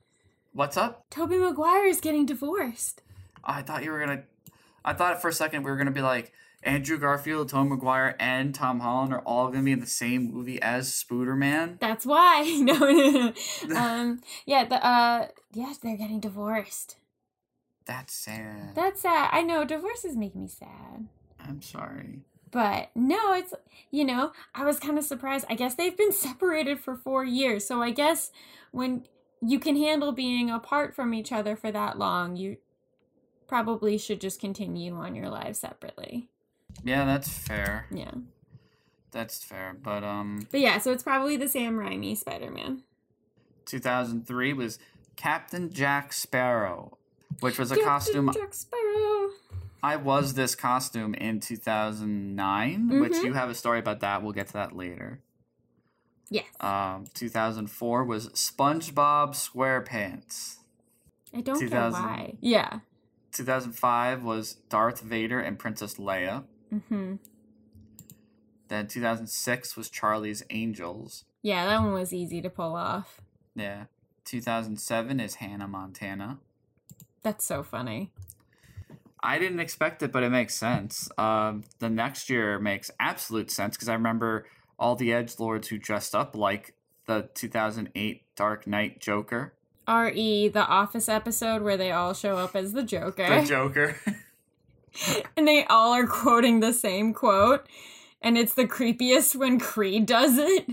[0.52, 1.06] What's up?
[1.10, 3.00] Tobey Maguire is getting divorced.
[3.42, 4.24] I thought you were gonna.
[4.84, 8.54] I thought for a second we were gonna be like Andrew Garfield, Tom Maguire, and
[8.54, 11.78] Tom Holland are all gonna be in the same movie as Spooderman.
[11.80, 12.42] That's why.
[12.62, 13.32] No, no,
[13.66, 13.76] no.
[13.76, 16.96] um, yeah, the uh, yes, they're getting divorced.
[17.84, 18.74] That's sad.
[18.74, 19.30] That's sad.
[19.32, 21.08] I know divorces make me sad.
[21.40, 22.20] I'm sorry.
[22.52, 23.52] But no, it's
[23.90, 25.46] you know, I was kind of surprised.
[25.48, 27.66] I guess they've been separated for 4 years.
[27.66, 28.30] So I guess
[28.70, 29.06] when
[29.40, 32.58] you can handle being apart from each other for that long, you
[33.48, 36.28] probably should just continue on your lives separately.
[36.84, 37.86] Yeah, that's fair.
[37.90, 38.10] Yeah.
[39.10, 39.76] That's fair.
[39.82, 42.82] But um, But yeah, so it's probably the Sam Raimi Spider-Man.
[43.66, 44.78] 2003 was
[45.16, 46.98] Captain Jack Sparrow,
[47.40, 48.30] which was a Captain costume.
[48.32, 49.28] Jack Sparrow.
[49.82, 53.24] I was this costume in 2009, which Mhm.
[53.24, 54.22] you have a story about that.
[54.22, 55.20] We'll get to that later.
[56.30, 56.46] Yes.
[56.60, 60.56] Um, 2004 was SpongeBob SquarePants.
[61.34, 62.02] I don't 2000.
[62.02, 62.34] why.
[62.40, 62.80] Yeah.
[63.32, 66.44] 2005 was Darth Vader and Princess Leia.
[66.72, 67.18] Mhm.
[68.68, 71.24] Then 2006 was Charlie's Angels.
[71.42, 73.20] Yeah, that one was easy to pull off.
[73.54, 73.84] Yeah.
[74.24, 76.38] 2007 is Hannah Montana.
[77.22, 78.12] That's so funny.
[79.22, 81.08] I didn't expect it, but it makes sense.
[81.18, 84.46] Um, the next year makes absolute sense because I remember
[84.78, 86.74] all the edge lords who dressed up like
[87.06, 89.54] the 2008 Dark Knight Joker.
[89.86, 90.48] R.E.
[90.48, 93.28] the Office episode where they all show up as the Joker.
[93.40, 93.96] The Joker.
[95.36, 97.66] and they all are quoting the same quote.
[98.20, 100.66] And it's the creepiest when Creed does it.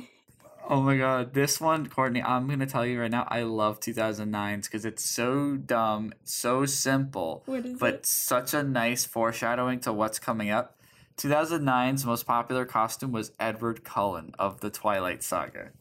[0.70, 4.66] oh my god, this one, Courtney, I'm gonna tell you right now, I love 2009s
[4.66, 7.44] because it's so dumb, so simple,
[7.80, 8.06] but it?
[8.06, 10.76] such a nice foreshadowing to what's coming up.
[11.18, 15.72] 2009's most popular costume was Edward Cullen of the Twilight Saga.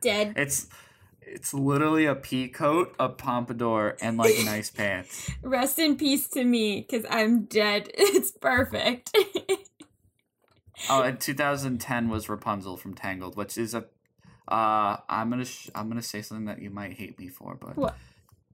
[0.00, 0.32] Dead.
[0.36, 0.68] It's
[1.26, 5.30] it's literally a pea coat, a pompadour, and like nice pants.
[5.42, 7.90] Rest in peace to me, because I'm dead.
[7.96, 9.16] It's perfect.
[10.90, 13.86] Oh, and 2010 was Rapunzel from Tangled, which is a.
[14.46, 17.76] Uh, I'm gonna sh- I'm gonna say something that you might hate me for, but
[17.78, 17.96] What?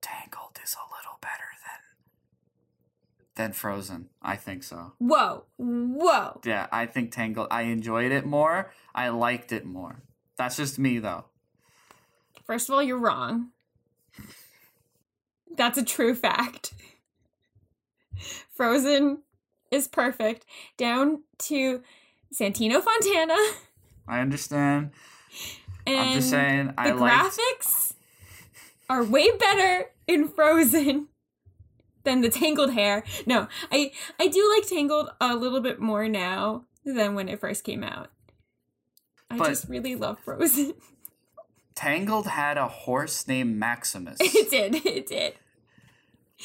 [0.01, 1.51] Tangled is a little better
[3.35, 4.09] than than Frozen.
[4.23, 4.93] I think so.
[4.99, 5.47] Whoa.
[5.59, 6.41] Whoa.
[6.45, 7.49] Yeah, I think Tangled.
[7.51, 8.73] I enjoyed it more.
[8.95, 10.03] I liked it more.
[10.37, 11.25] That's just me though.
[12.53, 13.49] First of all, you're wrong.
[15.57, 16.75] That's a true fact.
[18.55, 19.23] Frozen
[19.71, 20.45] is perfect
[20.77, 21.81] down to
[22.39, 23.37] Santino Fontana.
[24.07, 24.91] I understand.
[25.87, 26.67] And I'm just saying.
[26.67, 27.39] the I liked.
[27.39, 27.95] graphics
[28.91, 31.09] are way better in Frozen
[32.05, 33.03] than the Tangled hair.
[33.25, 37.65] No, I I do like Tangled a little bit more now than when it first
[37.65, 38.11] came out.
[39.31, 40.75] I But- just really love Frozen.
[41.75, 44.19] Tangled had a horse named Maximus.
[44.21, 44.87] it did.
[44.87, 45.35] It did.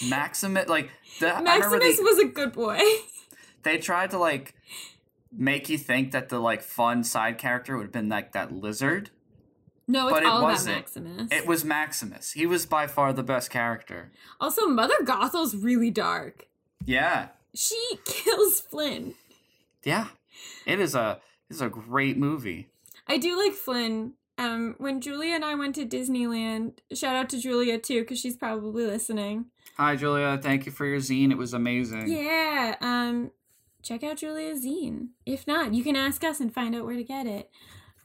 [0.09, 2.79] Maximus, like the, Maximus they, was a good boy.
[3.63, 4.53] they tried to like
[5.31, 9.09] make you think that the like fun side character would have been like that lizard.
[9.87, 10.75] No, it's But it wasn't.
[10.77, 11.31] Maximus.
[11.31, 12.31] It was Maximus.
[12.33, 14.11] He was by far the best character.
[14.39, 16.47] also, Mother Gothel's really dark.
[16.85, 19.15] Yeah, She kills Flynn.
[19.83, 20.07] yeah.
[20.65, 22.67] It is a it is a great movie.
[23.07, 24.13] I do like Flynn.
[24.37, 28.37] Um, when Julia and I went to Disneyland, shout out to Julia too, because she's
[28.37, 29.45] probably listening.
[29.77, 31.31] Hi Julia, thank you for your zine.
[31.31, 32.07] It was amazing.
[32.07, 33.31] Yeah, um,
[33.81, 35.09] check out Julia's zine.
[35.25, 37.49] If not, you can ask us and find out where to get it.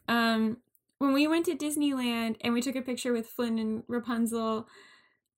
[0.09, 0.59] Um,
[0.99, 4.69] when we went to Disneyland and we took a picture with Flynn and Rapunzel,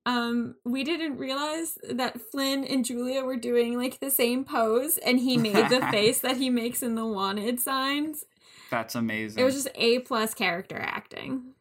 [0.06, 5.18] um, we didn't realize that Flynn and Julia were doing like the same pose, and
[5.18, 8.24] he made the face that he makes in the wanted signs.
[8.70, 9.40] That's amazing.
[9.40, 11.54] It was just A plus character acting.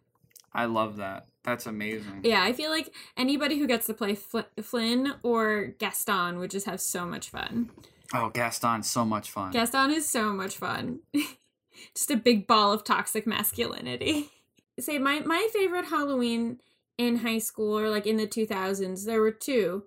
[0.54, 1.28] I love that.
[1.44, 2.22] That's amazing.
[2.24, 6.66] Yeah, I feel like anybody who gets to play Fl- Flynn or Gaston would just
[6.66, 7.72] have so much fun.
[8.14, 9.52] Oh, Gaston's so much fun.
[9.52, 11.00] Gaston is so much fun.
[11.96, 14.30] just a big ball of toxic masculinity.
[14.80, 16.60] say my my favorite Halloween
[16.98, 19.84] in high school or like in the 2000s, there were two.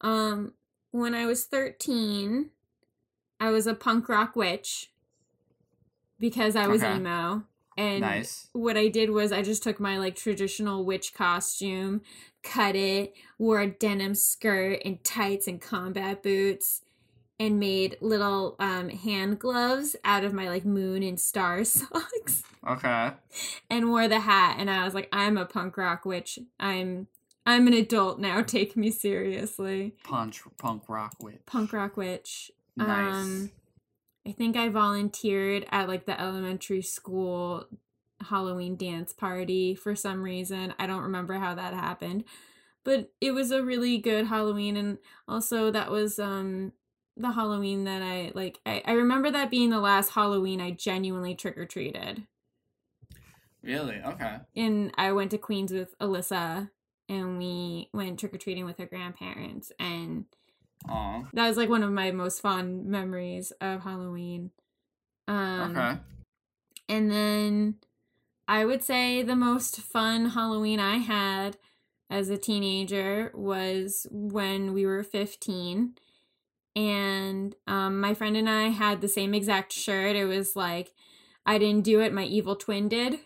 [0.00, 0.54] Um
[0.92, 2.50] when I was 13,
[3.40, 4.90] I was a punk rock witch
[6.18, 6.96] because I was Okay.
[6.96, 7.44] emo.
[7.76, 8.48] And Nice.
[8.52, 12.02] what I did was I just took my like traditional witch costume,
[12.42, 16.82] cut it, wore a denim skirt and tights and combat boots,
[17.40, 23.10] and made little um, hand gloves out of my like moon and star socks, Okay.
[23.68, 24.56] and wore the hat.
[24.60, 26.38] And I was like, I'm a punk rock witch.
[26.60, 27.08] I'm
[27.44, 28.40] I'm an adult now.
[28.42, 31.40] Take me seriously, Punch punk rock witch.
[31.44, 32.52] punk rock witch.
[32.76, 33.14] Nice.
[33.14, 33.50] Um,
[34.26, 37.66] I think I volunteered at like the elementary school
[38.20, 40.74] Halloween dance party for some reason.
[40.78, 42.24] I don't remember how that happened.
[42.84, 46.72] But it was a really good Halloween and also that was um
[47.16, 51.34] the Halloween that I like I, I remember that being the last Halloween I genuinely
[51.34, 52.26] trick or treated.
[53.62, 54.00] really?
[54.04, 54.38] Okay.
[54.56, 56.70] And I went to Queens with Alyssa
[57.08, 60.26] and we went trick or treating with her grandparents and
[60.88, 61.24] Aw.
[61.32, 64.50] that was like one of my most fond memories of Halloween.
[65.26, 65.98] Um, Okay.
[66.88, 67.76] And then
[68.46, 71.56] I would say the most fun Halloween I had
[72.10, 75.94] as a teenager was when we were 15.
[76.76, 80.16] And um, my friend and I had the same exact shirt.
[80.16, 80.92] It was like,
[81.46, 83.20] I didn't do it, my evil twin did.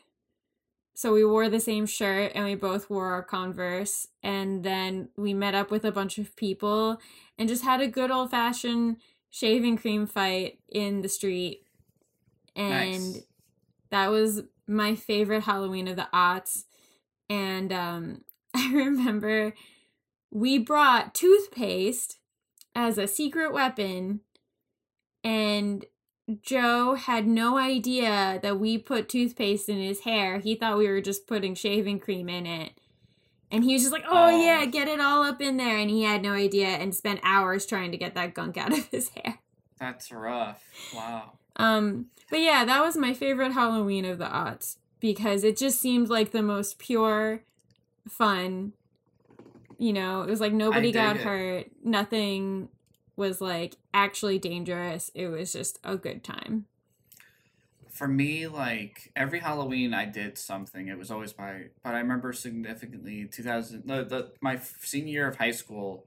[0.98, 4.08] So we wore the same shirt and we both wore our Converse.
[4.20, 6.98] And then we met up with a bunch of people
[7.38, 8.96] and just had a good old fashioned
[9.30, 11.62] shaving cream fight in the street.
[12.56, 13.22] And Nice.
[13.90, 16.64] that was my favorite Halloween of the aughts.
[17.30, 18.24] And um,
[18.56, 19.54] I remember
[20.32, 22.18] we brought toothpaste
[22.74, 24.22] as a secret weapon,
[25.22, 25.84] and
[26.42, 30.38] Joe had no idea that we put toothpaste in his hair.
[30.40, 32.72] He thought we were just putting shaving cream in it.
[33.50, 34.42] And he was just like, oh, Oh.
[34.44, 35.78] yeah, get it all up in there.
[35.78, 38.86] And he had no idea and spent hours trying to get that gunk out of
[38.88, 39.38] his hair.
[39.80, 40.62] That's rough.
[40.94, 41.32] Wow.
[41.56, 46.08] Um, but yeah, that was my favorite Halloween of the aughts because it just seemed
[46.10, 47.42] like the most pure
[48.06, 48.74] fun.
[49.78, 51.22] You know, it was like nobody got it.
[51.22, 52.68] hurt, nothing
[53.18, 55.11] was like actually dangerous.
[55.12, 56.66] It was just a good time.
[57.90, 60.87] For me, like every Halloween, I did something.
[60.87, 65.37] It was always my, but I remember significantly 2000, the, the my senior year of
[65.37, 66.07] high school,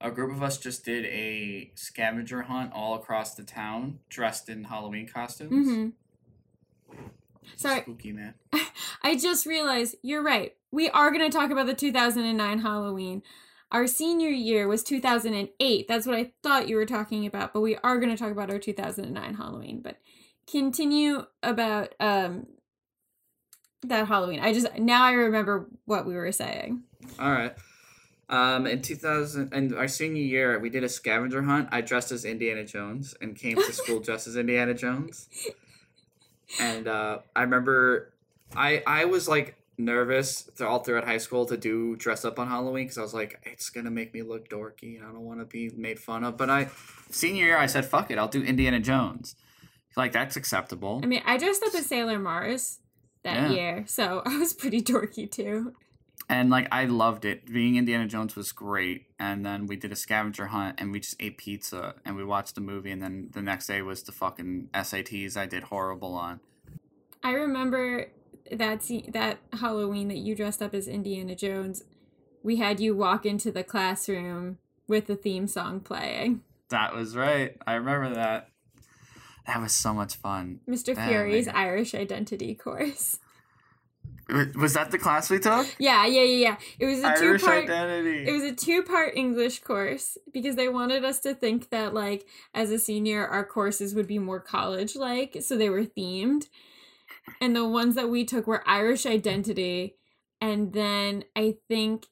[0.00, 4.64] a group of us just did a scavenger hunt all across the town, dressed in
[4.64, 5.66] Halloween costumes.
[5.66, 5.88] hmm
[7.56, 8.34] Sorry, Spooky man.
[9.02, 10.54] I just realized you're right.
[10.70, 13.22] We are going to talk about the 2009 Halloween.
[13.72, 15.88] Our senior year was 2008.
[15.88, 18.50] That's what I thought you were talking about, but we are going to talk about
[18.50, 19.80] our 2009 Halloween.
[19.82, 19.96] But
[20.50, 22.46] continue about um
[23.82, 24.40] that Halloween.
[24.40, 26.82] I just now I remember what we were saying.
[27.18, 27.54] All right.
[28.28, 31.68] Um, in 2000, and our senior year, we did a scavenger hunt.
[31.70, 35.28] I dressed as Indiana Jones and came to school dressed as Indiana Jones.
[36.58, 38.12] And uh, I remember,
[38.54, 42.84] I I was like nervous all throughout high school to do dress up on Halloween
[42.84, 44.96] because I was like, it's gonna make me look dorky.
[44.98, 46.36] and I don't want to be made fun of.
[46.36, 46.68] But I,
[47.10, 49.34] senior year, I said, fuck it, I'll do Indiana Jones.
[49.96, 51.00] Like that's acceptable.
[51.02, 52.78] I mean, I dressed up as Sailor Mars
[53.24, 53.50] that Yeah.
[53.50, 55.74] year, so I was pretty dorky too.
[56.28, 57.46] and like I loved it.
[57.52, 59.06] Being Indiana Jones was great.
[59.18, 62.54] And then we did a scavenger hunt and we just ate pizza and we watched
[62.54, 66.40] the movie and then the next day was the fucking SATs I did horrible on.
[67.22, 68.06] I remember
[68.50, 71.84] that se- that Halloween that you dressed up as Indiana Jones.
[72.42, 76.42] We had you walk into the classroom with the theme song playing.
[76.70, 77.56] That was right.
[77.66, 78.48] I remember that.
[79.46, 80.60] That was so much fun.
[80.68, 80.96] Mr.
[80.96, 81.56] Oh, Fury's man.
[81.56, 83.18] Irish identity course.
[84.54, 85.66] Was that the class we took?
[85.78, 86.56] Yeah, yeah, yeah, yeah.
[86.78, 88.28] It was a Irish two-part identity.
[88.28, 92.70] It was a two-part English course because they wanted us to think that like as
[92.70, 96.46] a senior our courses would be more college-like, so they were themed.
[97.40, 99.96] And the ones that we took were Irish identity
[100.40, 102.06] and then I think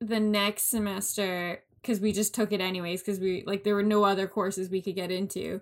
[0.00, 4.04] the next semester cuz we just took it anyways cuz we like there were no
[4.04, 5.60] other courses we could get into.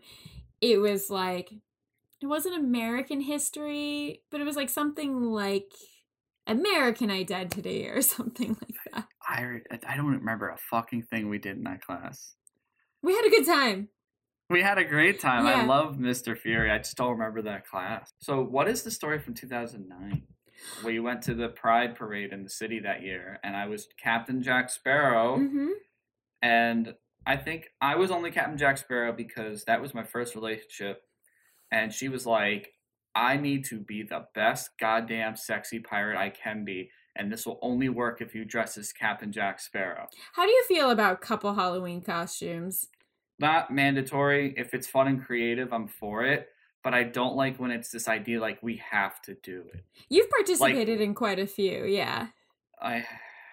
[0.60, 1.52] It was like
[2.20, 5.72] it wasn't American history, but it was like something like
[6.46, 9.06] American identity or something like that.
[9.26, 12.34] I, I don't remember a fucking thing we did in that class.
[13.02, 13.88] We had a good time.
[14.50, 15.46] We had a great time.
[15.46, 15.62] Yeah.
[15.62, 16.36] I love Mr.
[16.36, 16.70] Fury.
[16.70, 18.12] I just don't remember that class.
[18.20, 20.22] So, what is the story from 2009?
[20.84, 24.42] We went to the Pride Parade in the city that year, and I was Captain
[24.42, 25.36] Jack Sparrow.
[25.36, 25.68] hmm
[26.42, 26.94] And
[27.24, 31.02] I think I was only Captain Jack Sparrow because that was my first relationship.
[31.70, 32.72] And she was like,
[33.14, 37.58] I need to be the best goddamn sexy pirate I can be, and this will
[37.62, 40.08] only work if you dress as Captain Jack Sparrow.
[40.34, 42.88] How do you feel about couple Halloween costumes?
[43.40, 44.54] Not mandatory.
[44.56, 46.48] If it's fun and creative, I'm for it.
[46.84, 49.84] But I don't like when it's this idea like we have to do it.
[50.08, 52.28] You've participated in quite a few, yeah.
[52.80, 53.04] I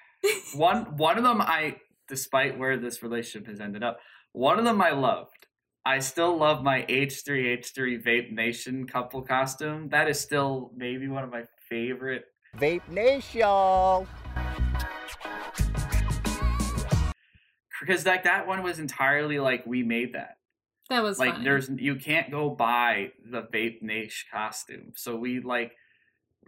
[0.55, 1.77] one one of them I
[2.07, 3.99] despite where this relationship has ended up,
[4.31, 5.47] one of them I loved.
[5.85, 9.89] I still love my H3H3 Vape Nation couple costume.
[9.89, 12.25] That is still maybe one of my favorite.
[12.57, 14.07] Vape Nation.
[17.87, 20.37] Because like that one was entirely like we made that.
[20.89, 21.43] That was like fun.
[21.43, 24.93] there's you can't go buy the Vape Nation costume.
[24.95, 25.73] So we like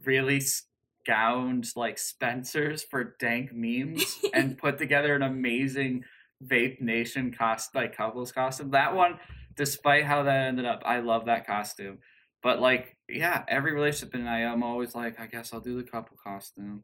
[0.06, 6.04] really scounged like Spencer's for dank memes and put together an amazing
[6.46, 8.72] Vape Nation cost like couples costume.
[8.72, 9.20] That one,
[9.56, 12.00] despite how that ended up, I love that costume.
[12.42, 15.90] But like, yeah, every relationship and I am always like, I guess I'll do the
[15.90, 16.84] couple costume.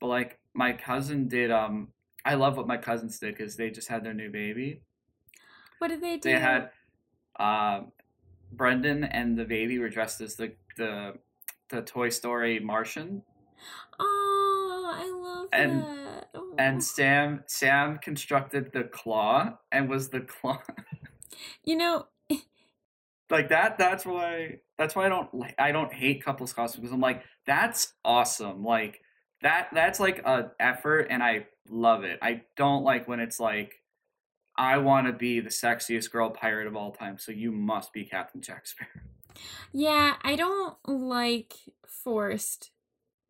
[0.00, 1.88] But like my cousin did um
[2.24, 4.80] I love what my cousins did because they just had their new baby.
[5.78, 6.30] what did they do?
[6.32, 6.70] They had
[7.38, 7.92] um
[8.52, 11.14] Brendan and the baby were dressed as the the
[11.70, 13.22] the Toy Story Martian.
[13.98, 16.28] Oh, I love And- that.
[16.34, 16.54] Oh.
[16.58, 20.60] And Sam Sam constructed the claw and was the claw
[21.64, 22.06] you know,
[23.30, 27.00] like that that's why that's why I don't I don't hate couples costumes because I'm
[27.00, 29.00] like that's awesome like
[29.44, 32.18] that that's like a effort and I love it.
[32.22, 33.74] I don't like when it's like
[34.56, 38.04] I want to be the sexiest girl pirate of all time so you must be
[38.04, 38.90] Captain Jack Sparrow.
[39.72, 41.54] Yeah, I don't like
[41.86, 42.70] forced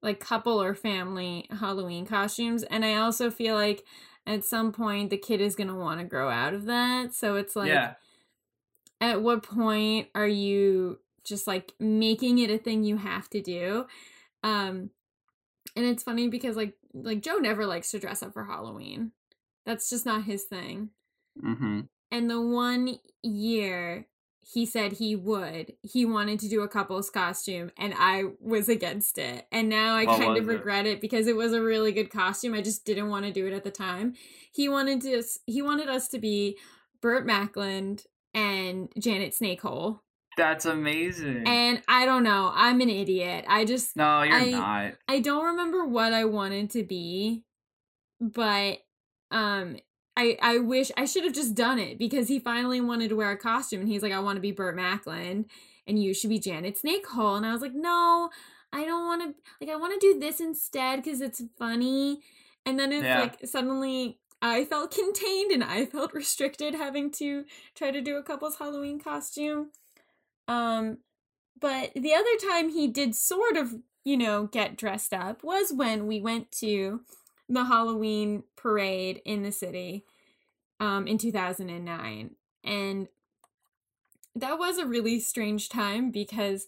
[0.03, 3.85] like couple or family Halloween costumes and I also feel like
[4.27, 7.13] at some point the kid is going to want to grow out of that.
[7.13, 7.95] So it's like yeah.
[9.01, 13.87] at what point are you just like making it a thing you have to do?
[14.45, 14.91] Um
[15.77, 19.13] and it's funny because like like joe never likes to dress up for halloween.
[19.67, 20.91] That's just not his thing.
[21.43, 21.81] Mm-hmm.
[22.11, 24.07] And the one year
[24.47, 29.17] he said he would he wanted to do a couple's costume and i was against
[29.19, 29.47] it.
[29.51, 30.59] And now i What kind of was it?
[30.59, 33.47] regret it because it was a really good costume i just didn't want to do
[33.47, 34.15] it at the time.
[34.53, 36.59] He wanted to he wanted us to be
[37.01, 37.99] burt macklin
[38.35, 40.01] and janet snakehole
[40.37, 44.93] that's amazing and i don't know i'm an idiot i just no you're I- not
[45.09, 47.45] I don't remember what I wanted to be,
[48.21, 48.79] but
[49.31, 49.77] um
[50.17, 53.31] I I wish I should have just done it because he finally wanted to wear
[53.31, 55.47] a costume and he's like I want to be Burt Macklin
[55.87, 58.31] and you should be Janet Snakehole and I was like no,
[58.73, 62.21] I don't want to like I want to do this instead cuz it's funny.
[62.67, 63.21] And then it's Yeah.
[63.21, 68.23] like suddenly I felt contained and I felt restricted having to try to do a
[68.23, 69.71] couple's Halloween costume.
[70.49, 70.99] Um
[71.61, 73.75] but the other time he did sort of,
[74.05, 77.01] you know, get dressed up was when we went to
[77.49, 80.05] the Halloween parade in the city
[80.81, 82.31] um, in 2009.
[82.65, 83.09] And
[84.35, 86.67] that was a really strange time because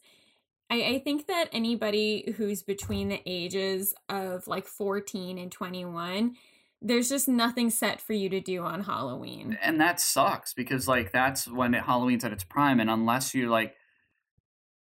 [0.71, 6.37] I, I think that anybody who's between the ages of like 14 and 21,
[6.83, 9.59] there's just nothing set for you to do on Halloween.
[9.63, 13.49] and that sucks because like that's when it, Halloween's at its prime, and unless you
[13.49, 13.75] like,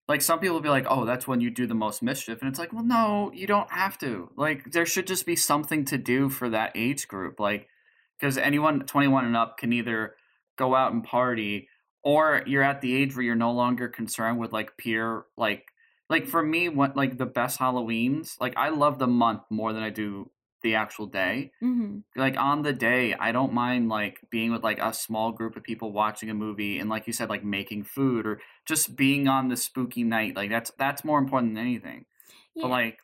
[0.09, 2.49] like some people will be like, oh, that's when you do the most mischief, and
[2.49, 4.31] it's like, well, no, you don't have to.
[4.37, 7.69] Like, there should just be something to do for that age group, like,
[8.19, 10.15] because anyone twenty one and up can either
[10.57, 11.69] go out and party,
[12.03, 15.67] or you're at the age where you're no longer concerned with like peer like.
[16.11, 19.83] Like for me, what like the best Halloweens, like I love the month more than
[19.83, 20.31] I do
[20.65, 24.79] the actual day hmm like on the day i don't mind like being with like
[24.81, 28.27] a small group of people watching a movie and like you said like making food
[28.27, 32.05] or just being on the spooky night like that's that's more important than anything
[32.55, 32.63] Yeah.
[32.63, 32.99] but like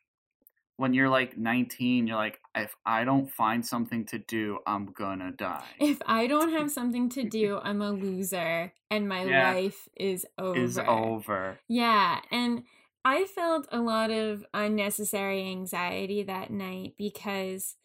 [0.77, 5.33] when you're like 19 you're like if i don't find something to do i'm gonna
[5.33, 9.53] die if I don't have something to do, I'm a loser and my Yeah.
[9.55, 10.59] life is over.
[10.59, 12.65] is over Yeah, and
[13.05, 17.77] I felt a lot of unnecessary anxiety that night because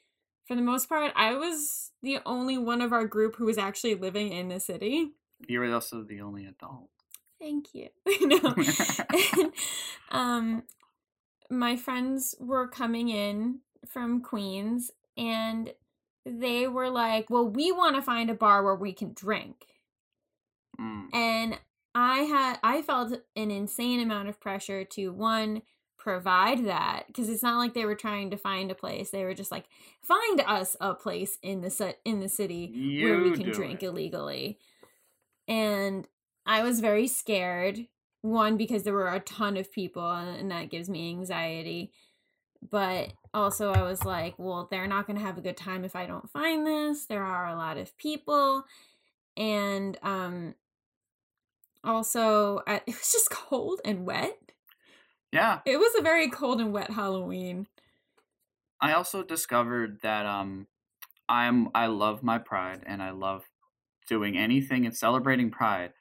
[0.46, 3.96] for the most part I was the only one of our group who was actually
[3.96, 5.12] living in the city.
[5.48, 6.90] you were also the only adult
[7.40, 7.90] Thank you.
[8.22, 8.56] no.
[9.32, 9.52] and,
[10.10, 10.64] um
[11.50, 15.72] my friends were coming in from Queens and
[16.26, 19.58] they were like, "Well, we want to find a bar where we can drink."
[20.80, 21.08] Mm.
[21.14, 21.60] and
[21.96, 25.62] i had i felt an insane amount of pressure to one
[25.98, 29.34] provide that because it's not like they were trying to find a place they were
[29.34, 29.66] just like
[30.04, 33.88] find us a place in the in the city where we can drink it.
[33.88, 34.60] illegally
[35.48, 36.08] and
[36.46, 37.88] i was very scared
[38.26, 41.92] one because there were a ton of people and that gives me anxiety.
[42.70, 45.96] But also I was like, well, they're not going to have a good time if
[45.96, 47.06] I don't find this.
[47.06, 48.66] There are a lot of people
[49.38, 50.56] and um
[51.86, 54.52] also I, it was just cold and wet.
[55.32, 55.64] Yeah.
[55.66, 57.68] It was a very cold and wet Halloween.
[58.82, 60.68] I also discovered that um
[61.30, 63.50] I'm I love my pride and I love
[64.08, 65.94] doing anything and celebrating pride.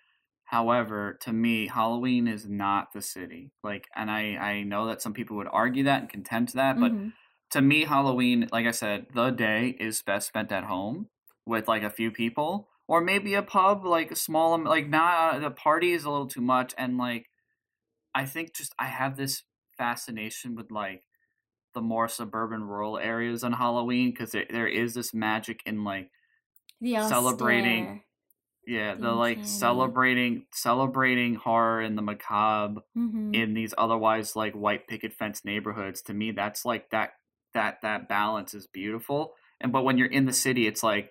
[0.44, 3.52] However, to me, Halloween is not the city.
[3.64, 6.80] Like and I I know that some people would argue that and contend to that,
[6.80, 7.12] but Mhm.
[7.52, 11.10] to me Halloween, like I said, the day is best spent at home
[11.46, 15.50] with like a few people or maybe a pub like a small like not the
[15.50, 17.26] party is a little too much and like
[18.14, 19.42] I think just I have this
[19.76, 21.02] fascination with like
[21.74, 26.10] the more suburban rural areas on Halloween because there, there is this magic in like
[26.80, 28.04] The Celebrating austere.
[28.66, 33.34] yeah the like celebrating celebrating horror and the macabre Mhm.
[33.34, 37.10] in these otherwise like white picket fence neighborhoods to me that's like that
[37.54, 41.10] that that balance is beautiful and but when you're in the city it's like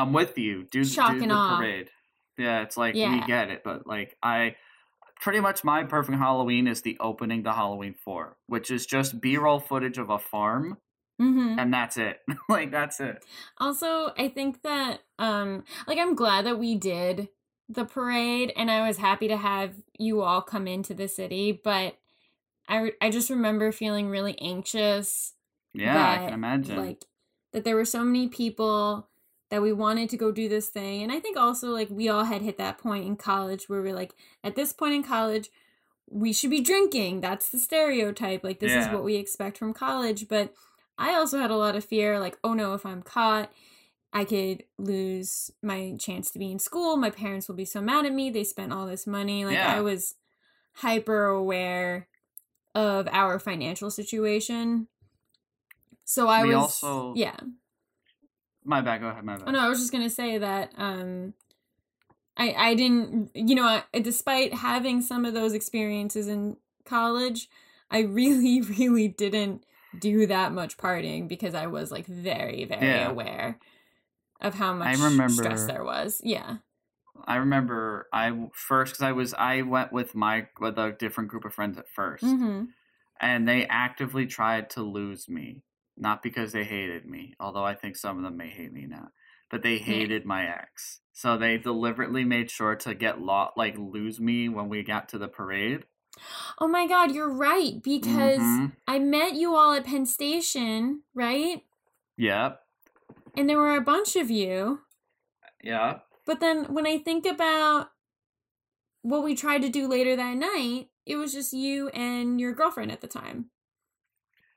[0.00, 0.64] i'm with you.
[0.70, 1.56] Do, Shock do the awe.
[1.56, 1.90] parade.
[2.38, 4.56] Yeah it's like we get it but like i
[5.20, 9.58] pretty much my perfect halloween is the opening to halloween 4 which is just b-roll
[9.60, 10.78] footage of a farm
[11.18, 11.58] Mhm.
[11.58, 12.20] and that's it.
[12.50, 13.24] Like that's it.
[13.56, 17.30] Also, I think that um like I'm glad that we did
[17.70, 21.96] the parade and I was happy to have you all come into the city, but
[22.68, 25.32] I re- I just remember feeling really anxious
[25.72, 26.76] yeah i can imagine.
[26.76, 27.04] like
[27.52, 29.08] that there were so many people
[29.50, 32.24] that we wanted to go do this thing and i think also like we all
[32.24, 35.50] had hit that point in college where we're like at this point in college
[36.08, 37.20] we should be drinking.
[37.20, 40.54] That's the stereotype like this is what we expect from college but
[40.96, 43.50] i also had a lot of fear like oh no if i'm caught
[44.12, 46.96] i could lose my chance to be in school.
[46.96, 48.30] My parents will be so mad at me.
[48.30, 49.44] They spent all this money.
[49.44, 49.74] Like Yeah.
[49.76, 50.14] i was
[50.74, 52.06] hyper aware
[52.74, 54.86] of our financial situation.
[56.04, 57.36] So i We was also- yeah
[58.66, 61.32] my bad go ahead my bad Oh no, I was just gonna say that um,
[62.36, 63.64] I I didn't you know
[63.94, 67.48] I, despite having some of those experiences in college,
[67.90, 69.64] I really really didn't
[69.98, 73.08] do that much partying because I was like very very Yeah.
[73.10, 73.58] aware
[74.40, 76.20] of how much I stress remember- there was.
[76.22, 76.56] Yeah.
[77.24, 81.46] I remember I first because I was I went with my with a different group
[81.46, 82.64] of friends at 1st Mm-hmm.
[83.20, 85.62] and they actively tried to lose me,
[85.96, 89.10] not because they hated me, although I think some of them may hate me now,
[89.50, 91.00] but they hated my ex.
[91.12, 95.18] So they deliberately made sure to get lo- like lose me when we got to
[95.18, 95.86] the parade.
[96.58, 98.76] Oh my God, you're right because Mhm.
[98.86, 101.64] I met you all at Penn Station, right?
[102.18, 102.62] Yep,
[103.36, 104.80] And there were a bunch of you.
[105.62, 106.06] yep.
[106.26, 107.90] But then when I think about
[109.02, 112.90] what we tried to do later that night, it was just you and your girlfriend
[112.90, 113.50] at the time.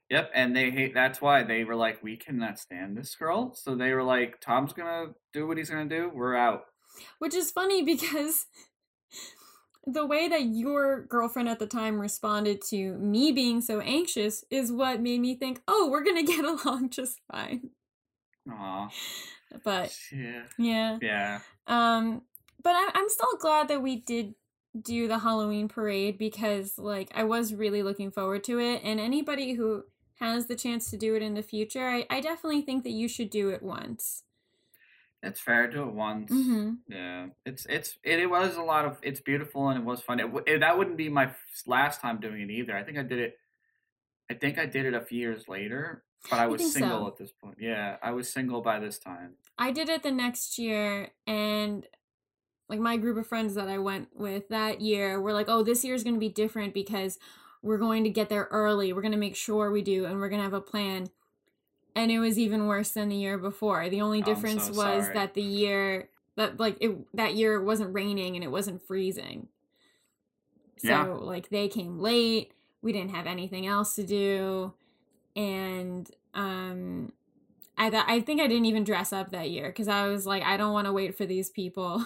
[0.10, 0.93] Yep, and they hate.
[0.93, 4.74] That's why they were like, "We cannot stand this girl." So they were like, "Tom's
[4.74, 6.12] gonna do what he's gonna do.
[6.14, 6.66] We're out."
[7.20, 8.47] Which is funny because
[9.86, 14.72] the way that your girlfriend at the time responded to me being so anxious is
[14.72, 17.70] what made me think, oh, we're going to get along just fine.
[18.51, 18.89] Aw,
[19.64, 20.97] But yeah, yeah.
[21.01, 21.39] yeah.
[21.68, 22.24] Um,
[22.62, 24.36] but I, I'm still glad that we did
[24.80, 28.82] do the Halloween parade because, like, I was really looking forward to it.
[28.84, 29.84] And anybody who
[30.20, 33.07] has the chance to do it in the future, I, I definitely think that you
[33.07, 34.24] should do it once.
[35.22, 35.67] It's fair.
[35.67, 36.32] To do it once.
[36.32, 36.74] Mm-hmm.
[36.88, 40.20] Yeah, it's it's it, it was a lot of it's beautiful and it was fun.
[40.20, 41.32] It, it, that wouldn't be my
[41.65, 42.76] last time doing it either.
[42.76, 43.38] I think I did it.
[44.32, 47.01] I think I did it a few years later, but I I was think single
[47.01, 47.07] so.
[47.07, 47.57] at this point.
[47.59, 49.34] Yeah, I was single by this time.
[49.57, 51.86] I did it the next year, and
[52.70, 55.84] like my group of friends that I went with that year were like, oh, this
[55.84, 57.17] year is going to be different because
[57.62, 58.93] we're going to get there early.
[58.93, 61.10] We're going to make sure we do, and we're going to have a plan.
[61.95, 63.89] And it was even worse than the year before.
[63.89, 65.14] The only difference so was sorry.
[65.16, 69.49] that the year that like it that year it wasn't raining and it wasn't freezing.
[70.78, 71.05] So Yeah.
[71.07, 72.53] like they came late.
[72.82, 74.74] We didn't have anything else to do,
[75.36, 77.12] and um
[77.78, 80.43] I th- I think I didn't even dress up that year because I was like,
[80.43, 82.05] I don't want to wait for these people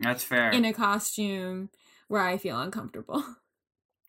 [0.00, 0.50] That's fair.
[0.50, 1.70] in a costume
[2.08, 3.22] where I feel uncomfortable.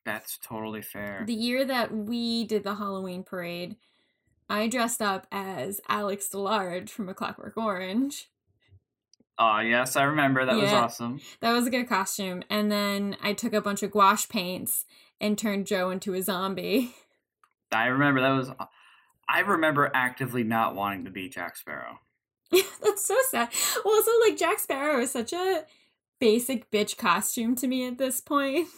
[0.06, 1.24] That's totally fair.
[1.26, 3.76] The year that we did the Halloween parade,
[4.50, 8.30] I dressed up as Alex DeLarge from A Clockwork Orange.
[9.38, 10.45] Oh yes, I remember.
[10.45, 11.22] That was awesome.
[11.39, 12.43] That was a good costume.
[12.50, 14.86] And then I took a bunch of gouache paints
[15.22, 16.93] and turned Joe into a zombie.
[17.72, 18.52] I remember that was.
[19.30, 22.00] I remember actively not wanting to be Jack Sparrow.
[22.52, 23.50] That's so sad.
[23.86, 25.66] Well, also like Jack Sparrow is such a
[26.20, 28.68] basic bitch costume to me at this point.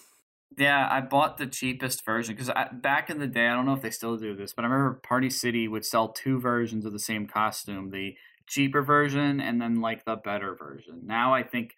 [0.57, 3.81] Yeah, I bought the cheapest version because back in the day, I don't know if
[3.81, 6.99] they still do this, but I remember Party City would sell two versions of the
[6.99, 8.15] same costume: the
[8.47, 11.01] cheaper version and then like the better version.
[11.05, 11.75] Now I think,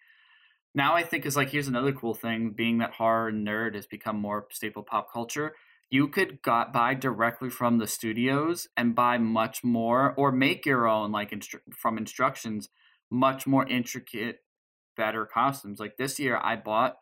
[0.74, 4.16] now I think is like here's another cool thing: being that horror nerd has become
[4.20, 5.54] more staple pop culture.
[5.90, 10.88] You could got buy directly from the studios and buy much more, or make your
[10.88, 12.68] own like instru- from instructions,
[13.08, 14.40] much more intricate,
[14.96, 15.78] better costumes.
[15.78, 16.96] Like this year, I bought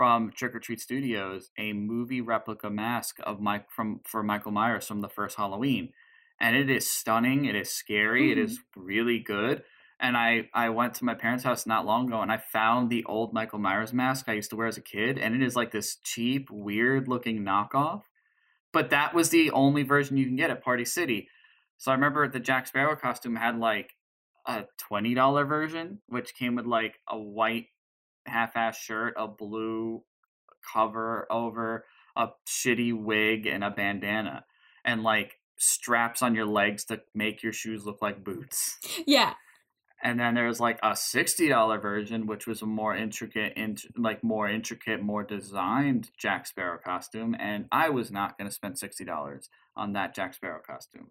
[0.00, 4.86] from Trick or Treat Studios a movie replica mask of Mike from for Michael Myers
[4.86, 5.92] from the first Halloween,
[6.40, 7.44] and it is stunning.
[7.44, 8.28] It is scary.
[8.28, 8.32] Mhm.
[8.32, 9.62] It is really good.
[10.00, 13.04] And I I went to my parents' house not long ago, and I found the
[13.04, 15.70] old Michael Myers mask I used to wear as a kid, and it is like
[15.70, 18.04] this cheap, weird looking knockoff.
[18.72, 21.28] But that was the only version you can get at Party City.
[21.76, 23.96] So I remember the Jack Sparrow costume had like
[24.46, 27.66] a twenty dollar version, which came with like a white
[28.26, 30.02] half-ass shirt, a blue
[30.72, 31.84] cover over
[32.16, 34.44] a shitty wig and a bandana,
[34.84, 38.78] and like straps on your legs to make your shoes look like boots.
[39.06, 39.34] Yeah.
[40.02, 44.24] And then there's like a sixty dollar version, which was a more intricate, int- like
[44.24, 47.36] more intricate, more designed Jack Sparrow costume.
[47.38, 51.10] And I was not going to spend sixty dollars on that Jack Sparrow costume.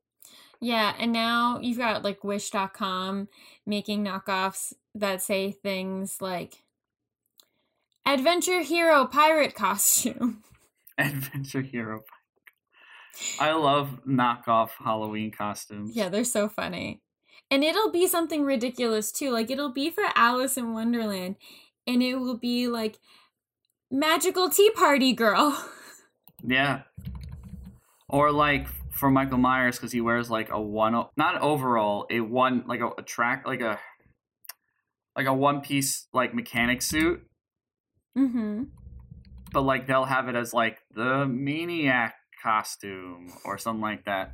[0.59, 3.29] Yeah, and now you've got like wish.com
[3.65, 6.63] making knockoffs that say things like
[8.13, 10.43] adventure hero pirate costume.
[10.99, 12.03] Adventure Hero.
[13.39, 15.95] I love knockoff Halloween costumes.
[15.95, 17.01] Yeah, they're so funny.
[17.49, 19.31] And it'll be something ridiculous too.
[19.31, 21.37] Like it'll be for Alice in Wonderland
[21.87, 22.99] and it will be like
[23.89, 25.65] magical tea party girl.
[26.41, 26.83] Yeah.
[28.07, 32.63] Or like for Michael Myers because he wears like a one not overall a one
[32.65, 33.77] like a, a track like a
[35.17, 37.28] like a one piece like mechanic suit,
[38.17, 38.63] mm-hmm.
[39.51, 44.33] but like they'll have it as like the maniac costume or something like that.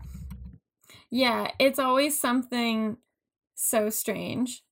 [1.09, 2.97] Yeah, it's always something
[3.55, 4.63] so strange.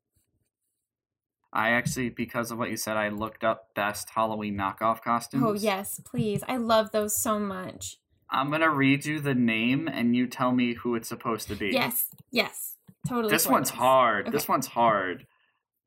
[1.51, 5.43] I actually because of what you said, I looked up best Halloween knockoff costumes.
[5.45, 6.43] Oh yes, please.
[6.47, 7.97] I love those so much.
[8.30, 11.70] I'm gonna read you the name and you tell me who it's supposed to be.
[11.72, 12.76] Yes, yes.
[13.08, 13.32] Totally.
[13.32, 14.32] This one's hard.
[14.32, 15.28] This one's hard.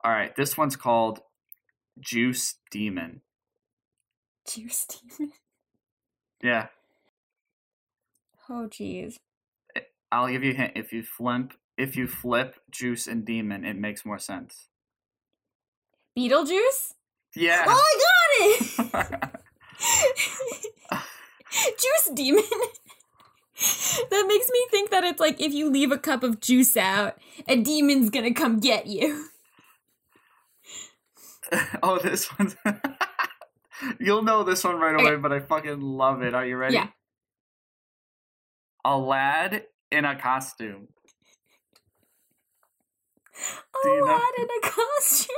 [0.05, 1.21] All right, this one's called
[1.99, 3.22] Juice Demon.
[4.49, 5.32] Juice demon.
[6.42, 6.68] Yeah,
[8.49, 9.16] Oh jeez.
[10.12, 10.72] I'll give you a hint.
[10.76, 14.68] If you flip, if you flip Juice and Demon, it makes more sense.
[16.16, 16.94] Beetlejuice?
[17.34, 17.64] Yeah.
[17.66, 17.99] Oh, I
[18.88, 19.40] got it!
[21.78, 22.44] juice demon.
[24.11, 27.18] that makes me think that it's like if you leave a cup of juice out,
[27.49, 29.26] a demon's gonna come get you.
[31.82, 32.57] oh, this one's.
[34.01, 35.20] You'll know this one right away, Okay.
[35.20, 36.34] but I fucking love it.
[36.34, 36.74] Are you ready?
[36.74, 36.88] Yeah.
[38.84, 40.88] A lad in a costume.
[43.84, 45.36] A you know- lad in a costume.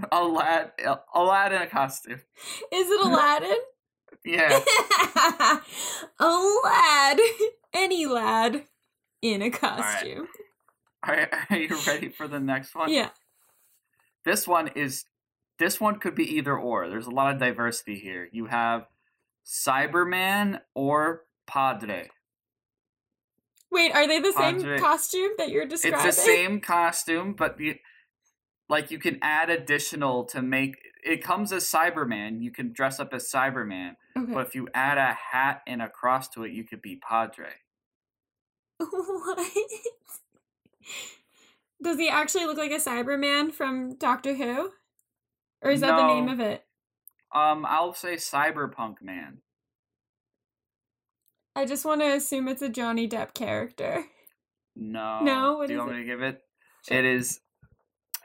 [0.12, 0.72] A lad.
[1.12, 2.20] A lad in a costume.
[2.72, 3.58] Is it Aladdin?
[4.24, 4.60] Yeah.
[6.20, 7.18] a lad.
[7.74, 8.64] Any lad
[9.22, 10.28] in a costume.
[11.02, 12.92] Are, are you ready for the next one?
[12.92, 13.10] Yeah.
[14.24, 15.04] This one is.
[15.58, 16.88] This one could be either or.
[16.88, 18.28] There's a lot of diversity here.
[18.32, 18.86] You have
[19.44, 22.10] Cyberman or Padre.
[23.70, 26.06] Wait, are they the same costume that you're describing?
[26.06, 27.74] It's the same costume, but you,
[28.68, 32.42] like you can add additional to make it comes as Cyberman.
[32.42, 34.32] You can dress up as Cyberman, Okay.
[34.32, 37.50] but if you add a hat and a cross to it, you could be Padre.
[38.80, 39.38] What?
[41.82, 44.72] Does he actually look like a Cyberman from Doctor Who?
[45.62, 46.64] Or is that the name of it?
[47.34, 49.38] Um, I'll say Cyberpunk Man.
[51.56, 54.04] I just want to assume it's a Johnny Depp character.
[54.76, 55.20] No.
[55.22, 55.94] No, what Do you want it?
[55.94, 56.40] me to give it?
[56.88, 56.98] Sure.
[56.98, 57.40] It is.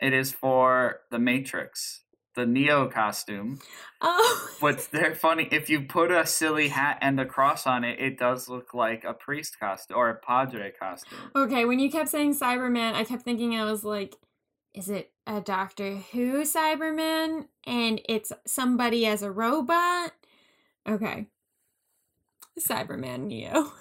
[0.02, 2.02] It is for the Matrix,
[2.36, 3.60] the Neo costume.
[4.02, 4.50] Oh.
[4.62, 5.50] But they're funny.
[5.52, 9.04] If you put a silly hat and a cross on it, it does look like
[9.04, 11.32] a priest costume or a padre costume.
[11.36, 14.16] Okay, when you kept saying Cyberman, I kept thinking I was like,
[14.74, 17.46] is it a Doctor Who Cyberman?
[17.66, 20.14] And it's somebody as a robot?
[20.88, 21.28] Okay.
[22.60, 23.74] Cyberman Neo.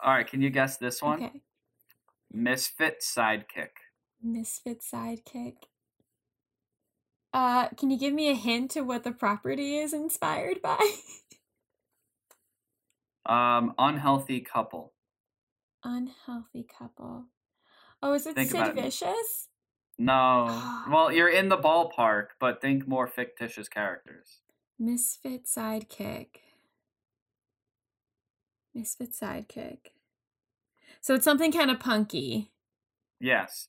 [0.00, 1.22] All right, can you guess this one?
[1.22, 1.42] Okay.
[2.32, 3.70] Misfit sidekick.
[4.22, 5.56] Misfit sidekick.
[7.32, 10.78] Uh, can you give me a hint to what the property is inspired by?
[13.28, 14.94] Um, unhealthy couple.
[15.84, 17.26] Unhealthy couple.
[18.02, 18.74] Oh, is it Think Sid.
[18.74, 19.47] Vicious?
[19.98, 20.84] No.
[20.90, 24.38] Well, you're in the ballpark, but think more fictitious characters.
[24.78, 26.28] Misfit sidekick.
[28.74, 29.78] Misfit sidekick.
[31.00, 32.52] So it's something kind of punky.
[33.20, 33.68] Yes.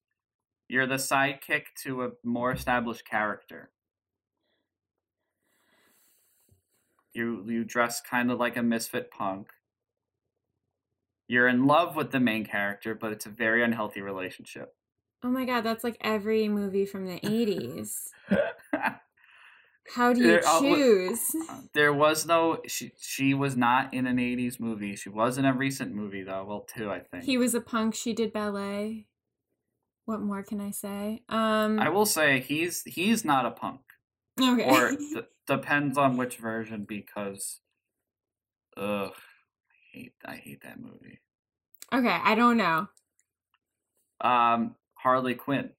[0.70, 3.72] You're the sidekick to a more established character.
[7.14, 9.50] You you dress kind of like a misfit punk.
[11.28, 14.76] You're in love with the main character, but it's a very unhealthy relationship.
[15.24, 18.10] Oh my god, that's like every movie from the 80s.
[19.96, 21.36] How do you There- uh, choose?
[21.74, 24.96] there was no she she was not in an 80s movie.
[24.96, 26.46] She was in a recent movie though.
[26.46, 27.24] Well, two I think.
[27.24, 29.08] He was a punk, she did ballet.
[30.06, 31.24] What more can I say?
[31.28, 33.82] Um I will say he's he's not a punk.
[34.40, 34.70] okay.
[34.70, 37.60] or d- depends on which version because
[38.78, 41.20] ugh I hate I hate that movie.
[41.92, 42.88] okay, I don't know.
[44.22, 45.72] Um Harley Quinn.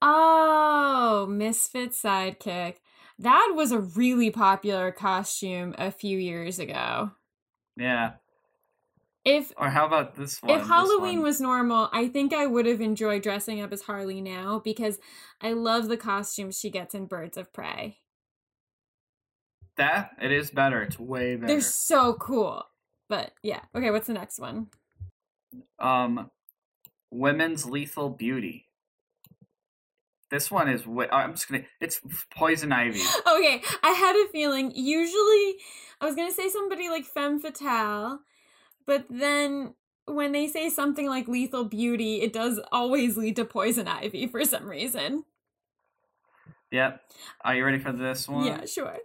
[0.00, 2.76] Oh, Misfit sidekick.
[3.18, 7.12] That was a really popular costume a few years ago.
[7.76, 8.14] Yeah.
[9.24, 10.58] If Or how about this one?
[10.58, 11.22] if Halloween one.
[11.22, 14.98] was normal, I think I would have enjoyed dressing up as Harley now because
[15.40, 17.98] I love the costumes she gets in Birds of Prey.
[19.76, 20.82] that it is better.
[20.82, 21.46] It's way better.
[21.46, 22.64] They're so cool.
[23.08, 23.60] But yeah.
[23.74, 24.66] Okay, what's the next one?
[25.78, 26.30] Um
[27.12, 28.66] Women's Lethal Beauty.
[30.30, 32.00] This one is way, oh, I'm just gonna it's
[32.34, 33.02] Poison Ivy.
[33.26, 34.72] Okay, I had a feeling.
[34.74, 35.56] Usually,
[36.00, 38.20] I was gonna say somebody like Femme Fatale,
[38.86, 39.74] but then
[40.06, 44.42] when they say something like Lethal Beauty, it does always lead to Poison Ivy for
[44.46, 45.24] some reason.
[46.70, 47.02] Yep.
[47.44, 48.46] Are you ready for this one?
[48.46, 48.96] Yeah, sure.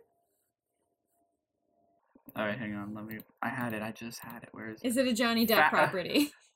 [2.37, 2.93] All right, hang on.
[2.93, 3.17] Let me.
[3.41, 3.81] I had it.
[3.81, 4.49] I just had it.
[4.53, 4.87] Where is it?
[4.87, 6.31] Is it a Johnny Depp Fa- uh, property?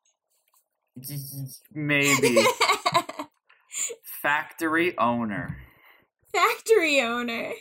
[1.73, 2.37] Maybe.
[4.21, 5.57] Factory owner.
[6.33, 7.51] Factory owner.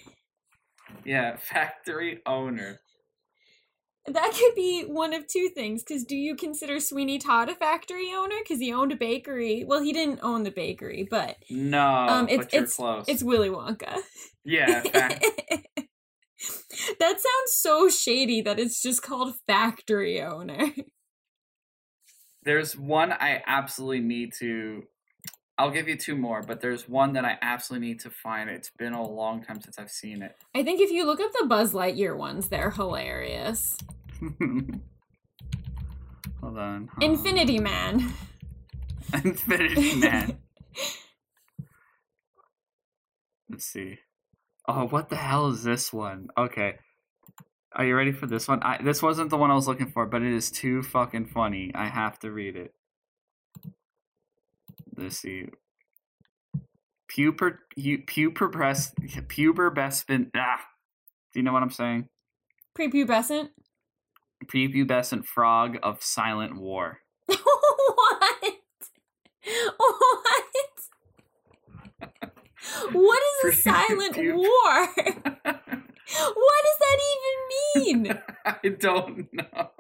[1.05, 2.81] Yeah, factory owner.
[4.07, 5.83] That could be one of two things.
[5.83, 8.37] Because do you consider Sweeney Todd a factory owner?
[8.43, 9.64] Because he owned a bakery.
[9.66, 13.05] Well, he didn't own the bakery, but No, Um, it's- but you're it's- close.
[13.09, 13.99] it's Willy Wonka.
[14.45, 14.83] yeah,
[16.99, 20.72] that sounds so shady that it's just called factory owner.
[22.45, 24.84] There's one I absolutely need to.
[25.59, 28.49] I'll give you two more, but there's one that I absolutely need to find.
[28.49, 30.34] It's been a long time since I've seen it.
[30.55, 33.76] I think if you look up the Buzz Lightyear ones, they're hilarious.
[36.41, 36.88] Hold on.
[36.91, 37.01] huh.
[37.05, 38.11] Infinity Man.
[39.24, 40.38] Infinity Man.
[43.51, 43.99] Let's see.
[44.66, 46.28] Oh, what the hell is this one?
[46.38, 46.78] Okay.
[47.75, 48.62] Are you ready for this one?
[48.62, 51.71] I, this wasn't the one I was looking for, but it is too fucking funny.
[51.75, 52.75] I have to read it.
[54.97, 55.47] Let's see.
[57.11, 58.93] Puber, pu- pubescent,
[59.29, 60.61] pubescent, ah.
[61.33, 62.09] Do you know what I'm saying?
[62.77, 63.51] Prepubescent.
[64.47, 66.99] Prepubescent frog of silent war.
[67.27, 67.39] what?
[69.79, 70.45] What?
[72.93, 74.87] What is a silent war?
[76.12, 77.39] What does that even
[77.77, 78.18] mean?
[78.45, 79.71] I don't know.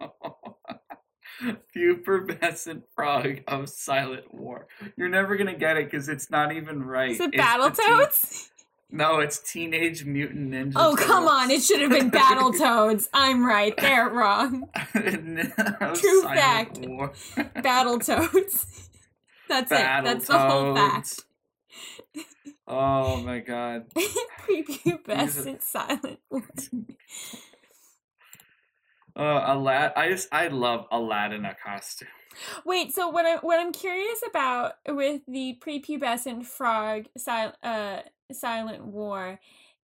[1.74, 4.66] Pubescent frog of silent war.
[4.96, 7.12] You're never gonna get it because it's not even right.
[7.12, 8.48] Is it It's the teen- Battletoads?
[8.90, 10.72] no, it's Teenage Mutant Ninja.
[10.76, 11.50] Oh, come on.
[11.50, 13.08] It should have been Battletoads.
[13.14, 13.74] I'm right.
[13.76, 14.68] They're wrong.
[14.74, 14.92] Of
[16.00, 16.78] True Silent fact.
[16.86, 17.12] War.
[17.36, 18.88] Battletoads.
[19.48, 19.76] That's it.
[19.78, 21.24] That's the whole fact.
[22.68, 23.86] Oh my god.
[24.46, 26.42] Prepubescent silent war.
[29.16, 32.08] Uh, Alad- I just I love Aladdin a costume.
[32.64, 38.00] Wait, so what I what I'm curious about with the prepubescent frog sil- uh,
[38.32, 39.40] silent war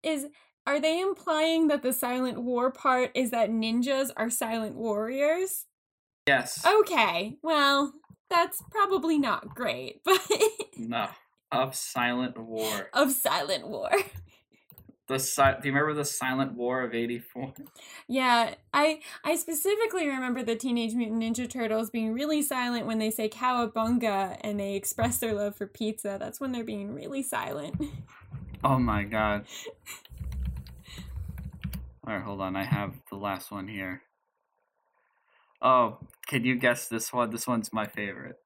[0.04, 0.28] is
[0.66, 5.66] are they implying that the silent war part is that ninjas are silent warriors?
[6.28, 6.66] Yes.
[6.66, 7.94] Okay, well,
[8.30, 10.20] that's probably not great, but
[10.78, 11.08] No.
[11.50, 12.90] Of Silent War.
[12.94, 13.90] of silent war.
[15.08, 17.54] The si- Do you remember the Silent War of '84?
[18.10, 23.10] Yeah, I I specifically remember the Teenage Mutant Ninja Turtles being really silent when they
[23.10, 26.18] say cowabunga and they express their love for pizza.
[26.20, 27.82] That's when they're being really silent.
[28.64, 29.46] Oh my god.
[32.06, 32.56] All right, hold on.
[32.56, 34.02] I have the last one here.
[35.62, 37.30] Oh, can you guess this one?
[37.30, 38.38] This one's my favorite.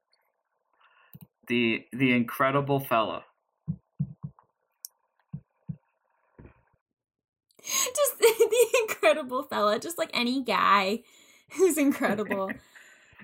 [1.47, 3.23] The the Incredible Fella.
[7.95, 11.01] just the incredible fella, just like any guy
[11.53, 12.51] who's incredible.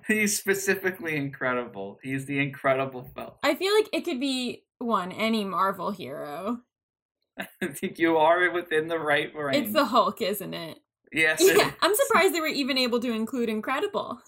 [0.08, 2.00] He's specifically incredible.
[2.02, 3.34] He's the Incredible Fella.
[3.44, 6.62] I feel like it could be one, any Marvel hero.
[7.38, 9.66] I think you are within the right range.
[9.66, 10.80] It's the Hulk, isn't it?
[11.12, 11.42] yes.
[11.42, 11.74] Yeah, is.
[11.82, 14.20] I'm surprised they were even able to include Incredible.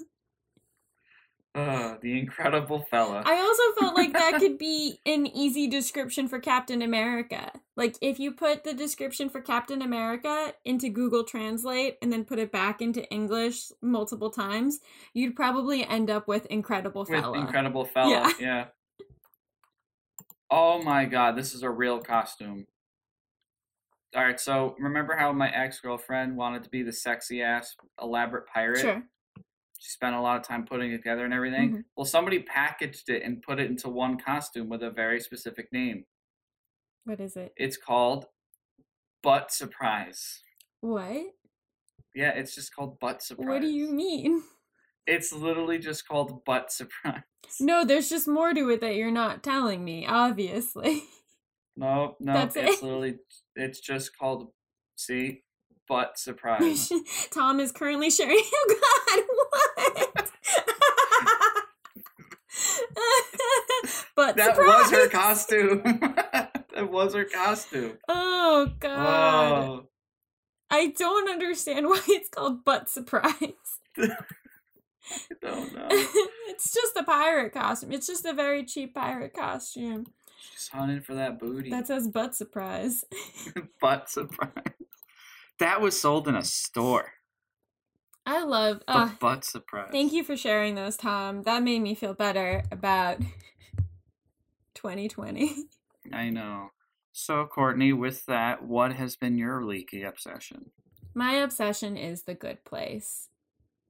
[1.56, 3.24] Uh, the incredible fella.
[3.26, 7.52] I also felt like that could be an easy description for Captain America.
[7.76, 12.38] Like if you put the description for Captain America into Google Translate and then put
[12.38, 14.80] it back into English multiple times,
[15.14, 17.40] you'd probably end up with Incredible with Fella.
[17.40, 18.12] incredible fella.
[18.12, 18.32] Yeah.
[18.40, 18.66] Yeah.
[20.52, 22.68] Oh my god, this is a real costume.
[24.16, 28.48] All right, so remember how my ex girlfriend wanted to be the sexy ass elaborate
[28.48, 28.82] pirate?
[28.82, 29.04] Sure.
[29.80, 31.72] She spent a lot of time putting it together and everything.
[31.72, 31.86] Mhm.
[31.96, 36.06] Well, somebody packaged it and put it into one costume with a very specific name.
[37.06, 37.54] What is it?
[37.56, 38.28] It's called
[39.24, 40.44] Butt Surprise.
[40.82, 41.34] What?
[42.14, 43.48] Yeah, it's just called Butt Surprise.
[43.48, 44.44] What do you mean?
[45.08, 47.24] It's literally just called Butt Surprise.
[47.60, 51.04] No, there's just more to it that you're not telling me, obviously.
[51.76, 52.84] No, no, That's it's it?
[52.84, 53.20] literally
[53.56, 54.52] it's just called
[54.98, 55.44] see
[55.90, 56.90] Butt Surprise.
[57.34, 58.40] Tom is currently sharing.
[58.54, 58.76] Oh
[59.76, 60.32] God, what?
[64.16, 65.82] but That was her costume.
[65.84, 67.98] that was her costume.
[68.08, 69.88] Oh God, Oh,
[70.70, 73.34] I don't understand why it's called butt surprise.
[73.98, 74.10] I
[75.42, 75.88] don't know.
[75.90, 77.92] it's just a pirate costume.
[77.92, 80.06] It's just a very cheap pirate costume
[80.54, 81.70] She's hunting for that booty.
[81.72, 83.04] that says butt surprise.
[83.82, 84.52] butt surprise.
[85.60, 87.12] That was sold in a store.
[88.26, 88.80] I love.
[88.88, 89.90] The Uh, butt surprise.
[89.92, 91.44] thank you for sharing those, Tom.
[91.44, 93.20] That made me feel better about
[94.76, 95.66] 2020.
[96.14, 96.70] I know.
[97.12, 100.72] So, Courtney, with that, what has been your leaky obsession?
[101.14, 103.28] My obsession is the good place.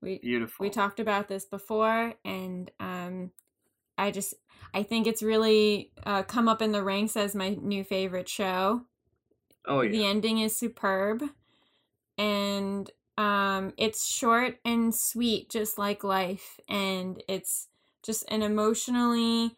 [0.02, 0.64] We Beautiful.
[0.64, 3.32] we talked about this before, and um,
[3.98, 4.34] I just
[4.74, 8.86] I think it's really uh, come up in the ranks as my new favorite show.
[9.68, 9.92] oh yeah.
[9.92, 11.22] The ending is superb,
[12.20, 17.70] and um, it's short and sweet, just like life, and it's
[18.04, 19.58] just an emotionally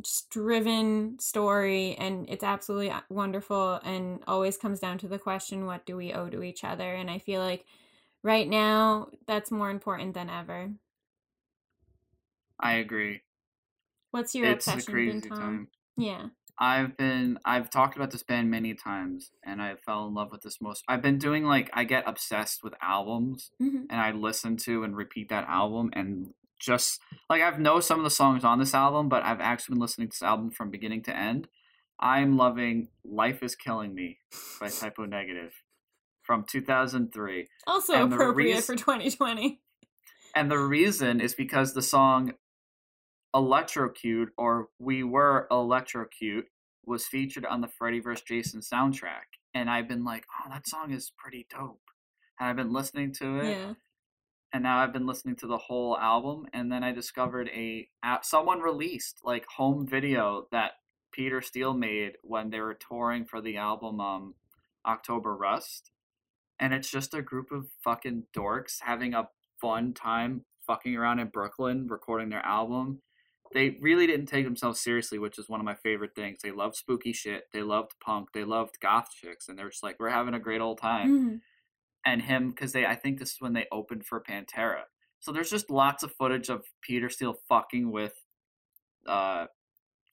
[0.00, 5.66] just driven story and it's absolutely uh, wonderful and always comes down to the question
[5.66, 7.66] what do we owe to each other and i feel like
[8.22, 10.72] right now that's more important than ever
[12.58, 13.24] I agree.
[14.10, 15.68] what's your it's a obsession tom time.
[15.96, 16.28] yeah
[16.58, 20.42] I've been I've talked about this band many times and I fell in love with
[20.42, 23.86] this most I've been doing like I get obsessed with albums Mhm.
[23.90, 28.04] and I listen to and repeat that album and just like I've know some of
[28.04, 31.02] the songs on this album, but I've actually been listening to this album from beginning
[31.04, 31.48] to end.
[31.98, 34.18] I'm loving Life is Killing Me
[34.60, 35.52] by Type O Negative
[36.22, 37.48] from 2003.
[37.66, 39.60] also And appropriate for 2020
[40.34, 42.34] And the reason is because the song
[43.34, 46.46] Electrocute or We Were Electrocute
[46.84, 48.24] was featured on the Freddy vs.
[48.24, 49.38] Jason soundtrack.
[49.54, 51.80] And I've been like, oh, that song is pretty dope.
[52.40, 53.56] And I've been listening to it.
[53.58, 53.74] yeah
[54.52, 56.46] And now I've been listening to the whole album.
[56.52, 60.72] And then I discovered a app, someone released like home video that
[61.12, 64.34] Peter Steele made when they were touring for the album um,
[64.86, 65.90] October Rust.
[66.58, 69.28] And it's just a group of fucking dorks having a
[69.60, 73.00] fun time fucking around in Brooklyn recording their album.
[73.54, 76.38] They really didn't take themselves seriously, which is one of my favorite things.
[76.42, 77.44] They loved spooky shit.
[77.52, 78.28] They loved punk.
[78.32, 81.10] They loved goth chicks, and they're just like, we're having a great old time.
[81.10, 81.40] Mhm.
[82.04, 84.82] And him, because they, I think this is when they opened for Pantera.
[85.20, 88.14] So there's just lots of footage of Peter Steele fucking with
[89.06, 89.46] uh,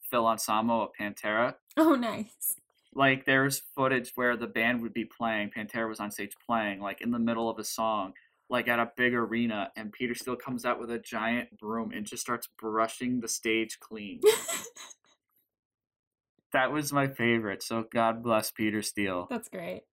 [0.09, 2.55] Phil Anselmo of Pantera oh nice
[2.93, 7.01] like there's footage where the band would be playing pantera was on stage playing like
[7.01, 8.13] in the middle of a song
[8.49, 12.05] like at a big arena and peter steele comes out with a giant broom and
[12.05, 14.19] just starts brushing the stage clean
[16.53, 19.83] that was my favorite so god bless peter steele that's great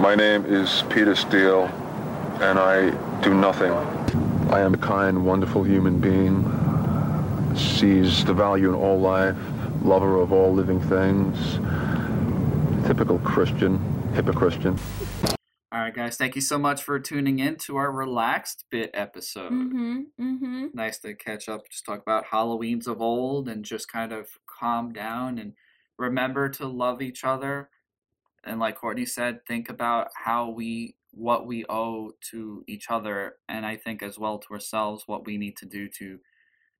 [0.00, 1.64] My name is Peter Steele,
[2.40, 2.88] and I
[3.20, 3.70] do nothing.
[4.50, 6.42] I am a kind, wonderful human being,
[7.54, 9.36] sees the value in all life,
[9.82, 11.58] lover of all living things,
[12.86, 13.78] typical Christian,
[14.14, 14.78] hypocristian.
[15.72, 19.52] All right guys thank you so much for tuning in to our relaxed bit episode
[19.52, 24.12] mm-hmm mm-hmm nice to catch up, just talk about Halloweens of old and just kind
[24.12, 25.54] of calm down and
[25.98, 27.68] remember to love each other.
[28.44, 33.34] And like Courtney said, think about how we, what we owe to each other.
[33.48, 36.20] And I think as well to ourselves, what we need to do to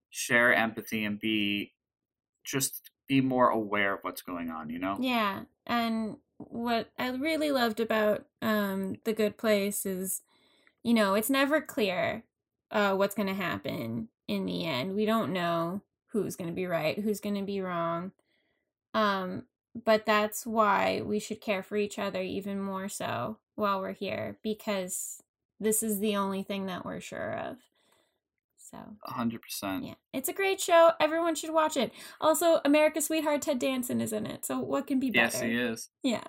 [0.09, 1.75] share empathy and be
[2.45, 4.97] just be more aware of what's going on, you know?
[5.01, 6.17] Yeah, and
[6.49, 10.23] what I really loved about um the Good Place is,
[10.83, 12.25] you know, it's never clear
[12.71, 14.95] uh what's going to happen in the end.
[14.95, 18.13] We don't know who's going to be right, who's going to be wrong.
[18.95, 19.45] Um,
[19.85, 24.39] but that's why we should care for each other even more so while we're here
[24.43, 25.23] because
[25.61, 27.59] this is the only thing that we're sure of.
[28.71, 29.85] So, A hundred percent.
[29.85, 30.93] yeah, it's a great show.
[31.01, 31.91] Everyone should watch it.
[32.21, 34.45] Also, America's Sweetheart Ted Danson is in it.
[34.45, 35.25] So, what can be better?
[35.25, 35.89] Yes, he is.
[36.05, 36.25] Yeah.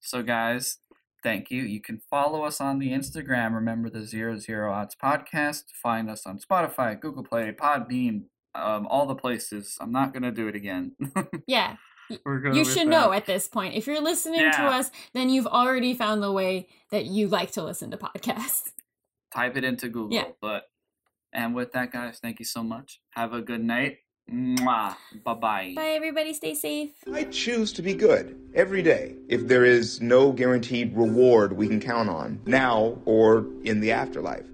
[0.00, 0.78] So, guys,
[1.22, 1.62] thank you.
[1.62, 3.54] You can follow us on the Instagram.
[3.54, 5.64] Remember the Zero Zero Odds podcast.
[5.82, 8.24] Find us on Spotify, Google Play, Podbean,
[8.54, 9.76] um, all the places.
[9.80, 10.96] I'm not gonna do it again.
[11.46, 11.76] Yeah.
[12.26, 13.74] You should know at this point.
[13.74, 17.62] If you're listening to us, then you've already found the way that you like to
[17.62, 18.70] listen to podcasts.
[19.34, 20.14] Type it into Google.
[20.16, 20.24] Yeah.
[20.42, 20.64] But
[21.32, 23.00] and with that, guys, thank you so much.
[23.10, 23.98] Have a good night.
[24.30, 24.94] Mwah.
[25.24, 25.72] Bye bye.
[25.74, 26.32] Bye, everybody.
[26.32, 26.90] Stay safe.
[27.12, 31.80] I choose to be good every day if there is no guaranteed reward we can
[31.80, 34.46] count on now or in the afterlife.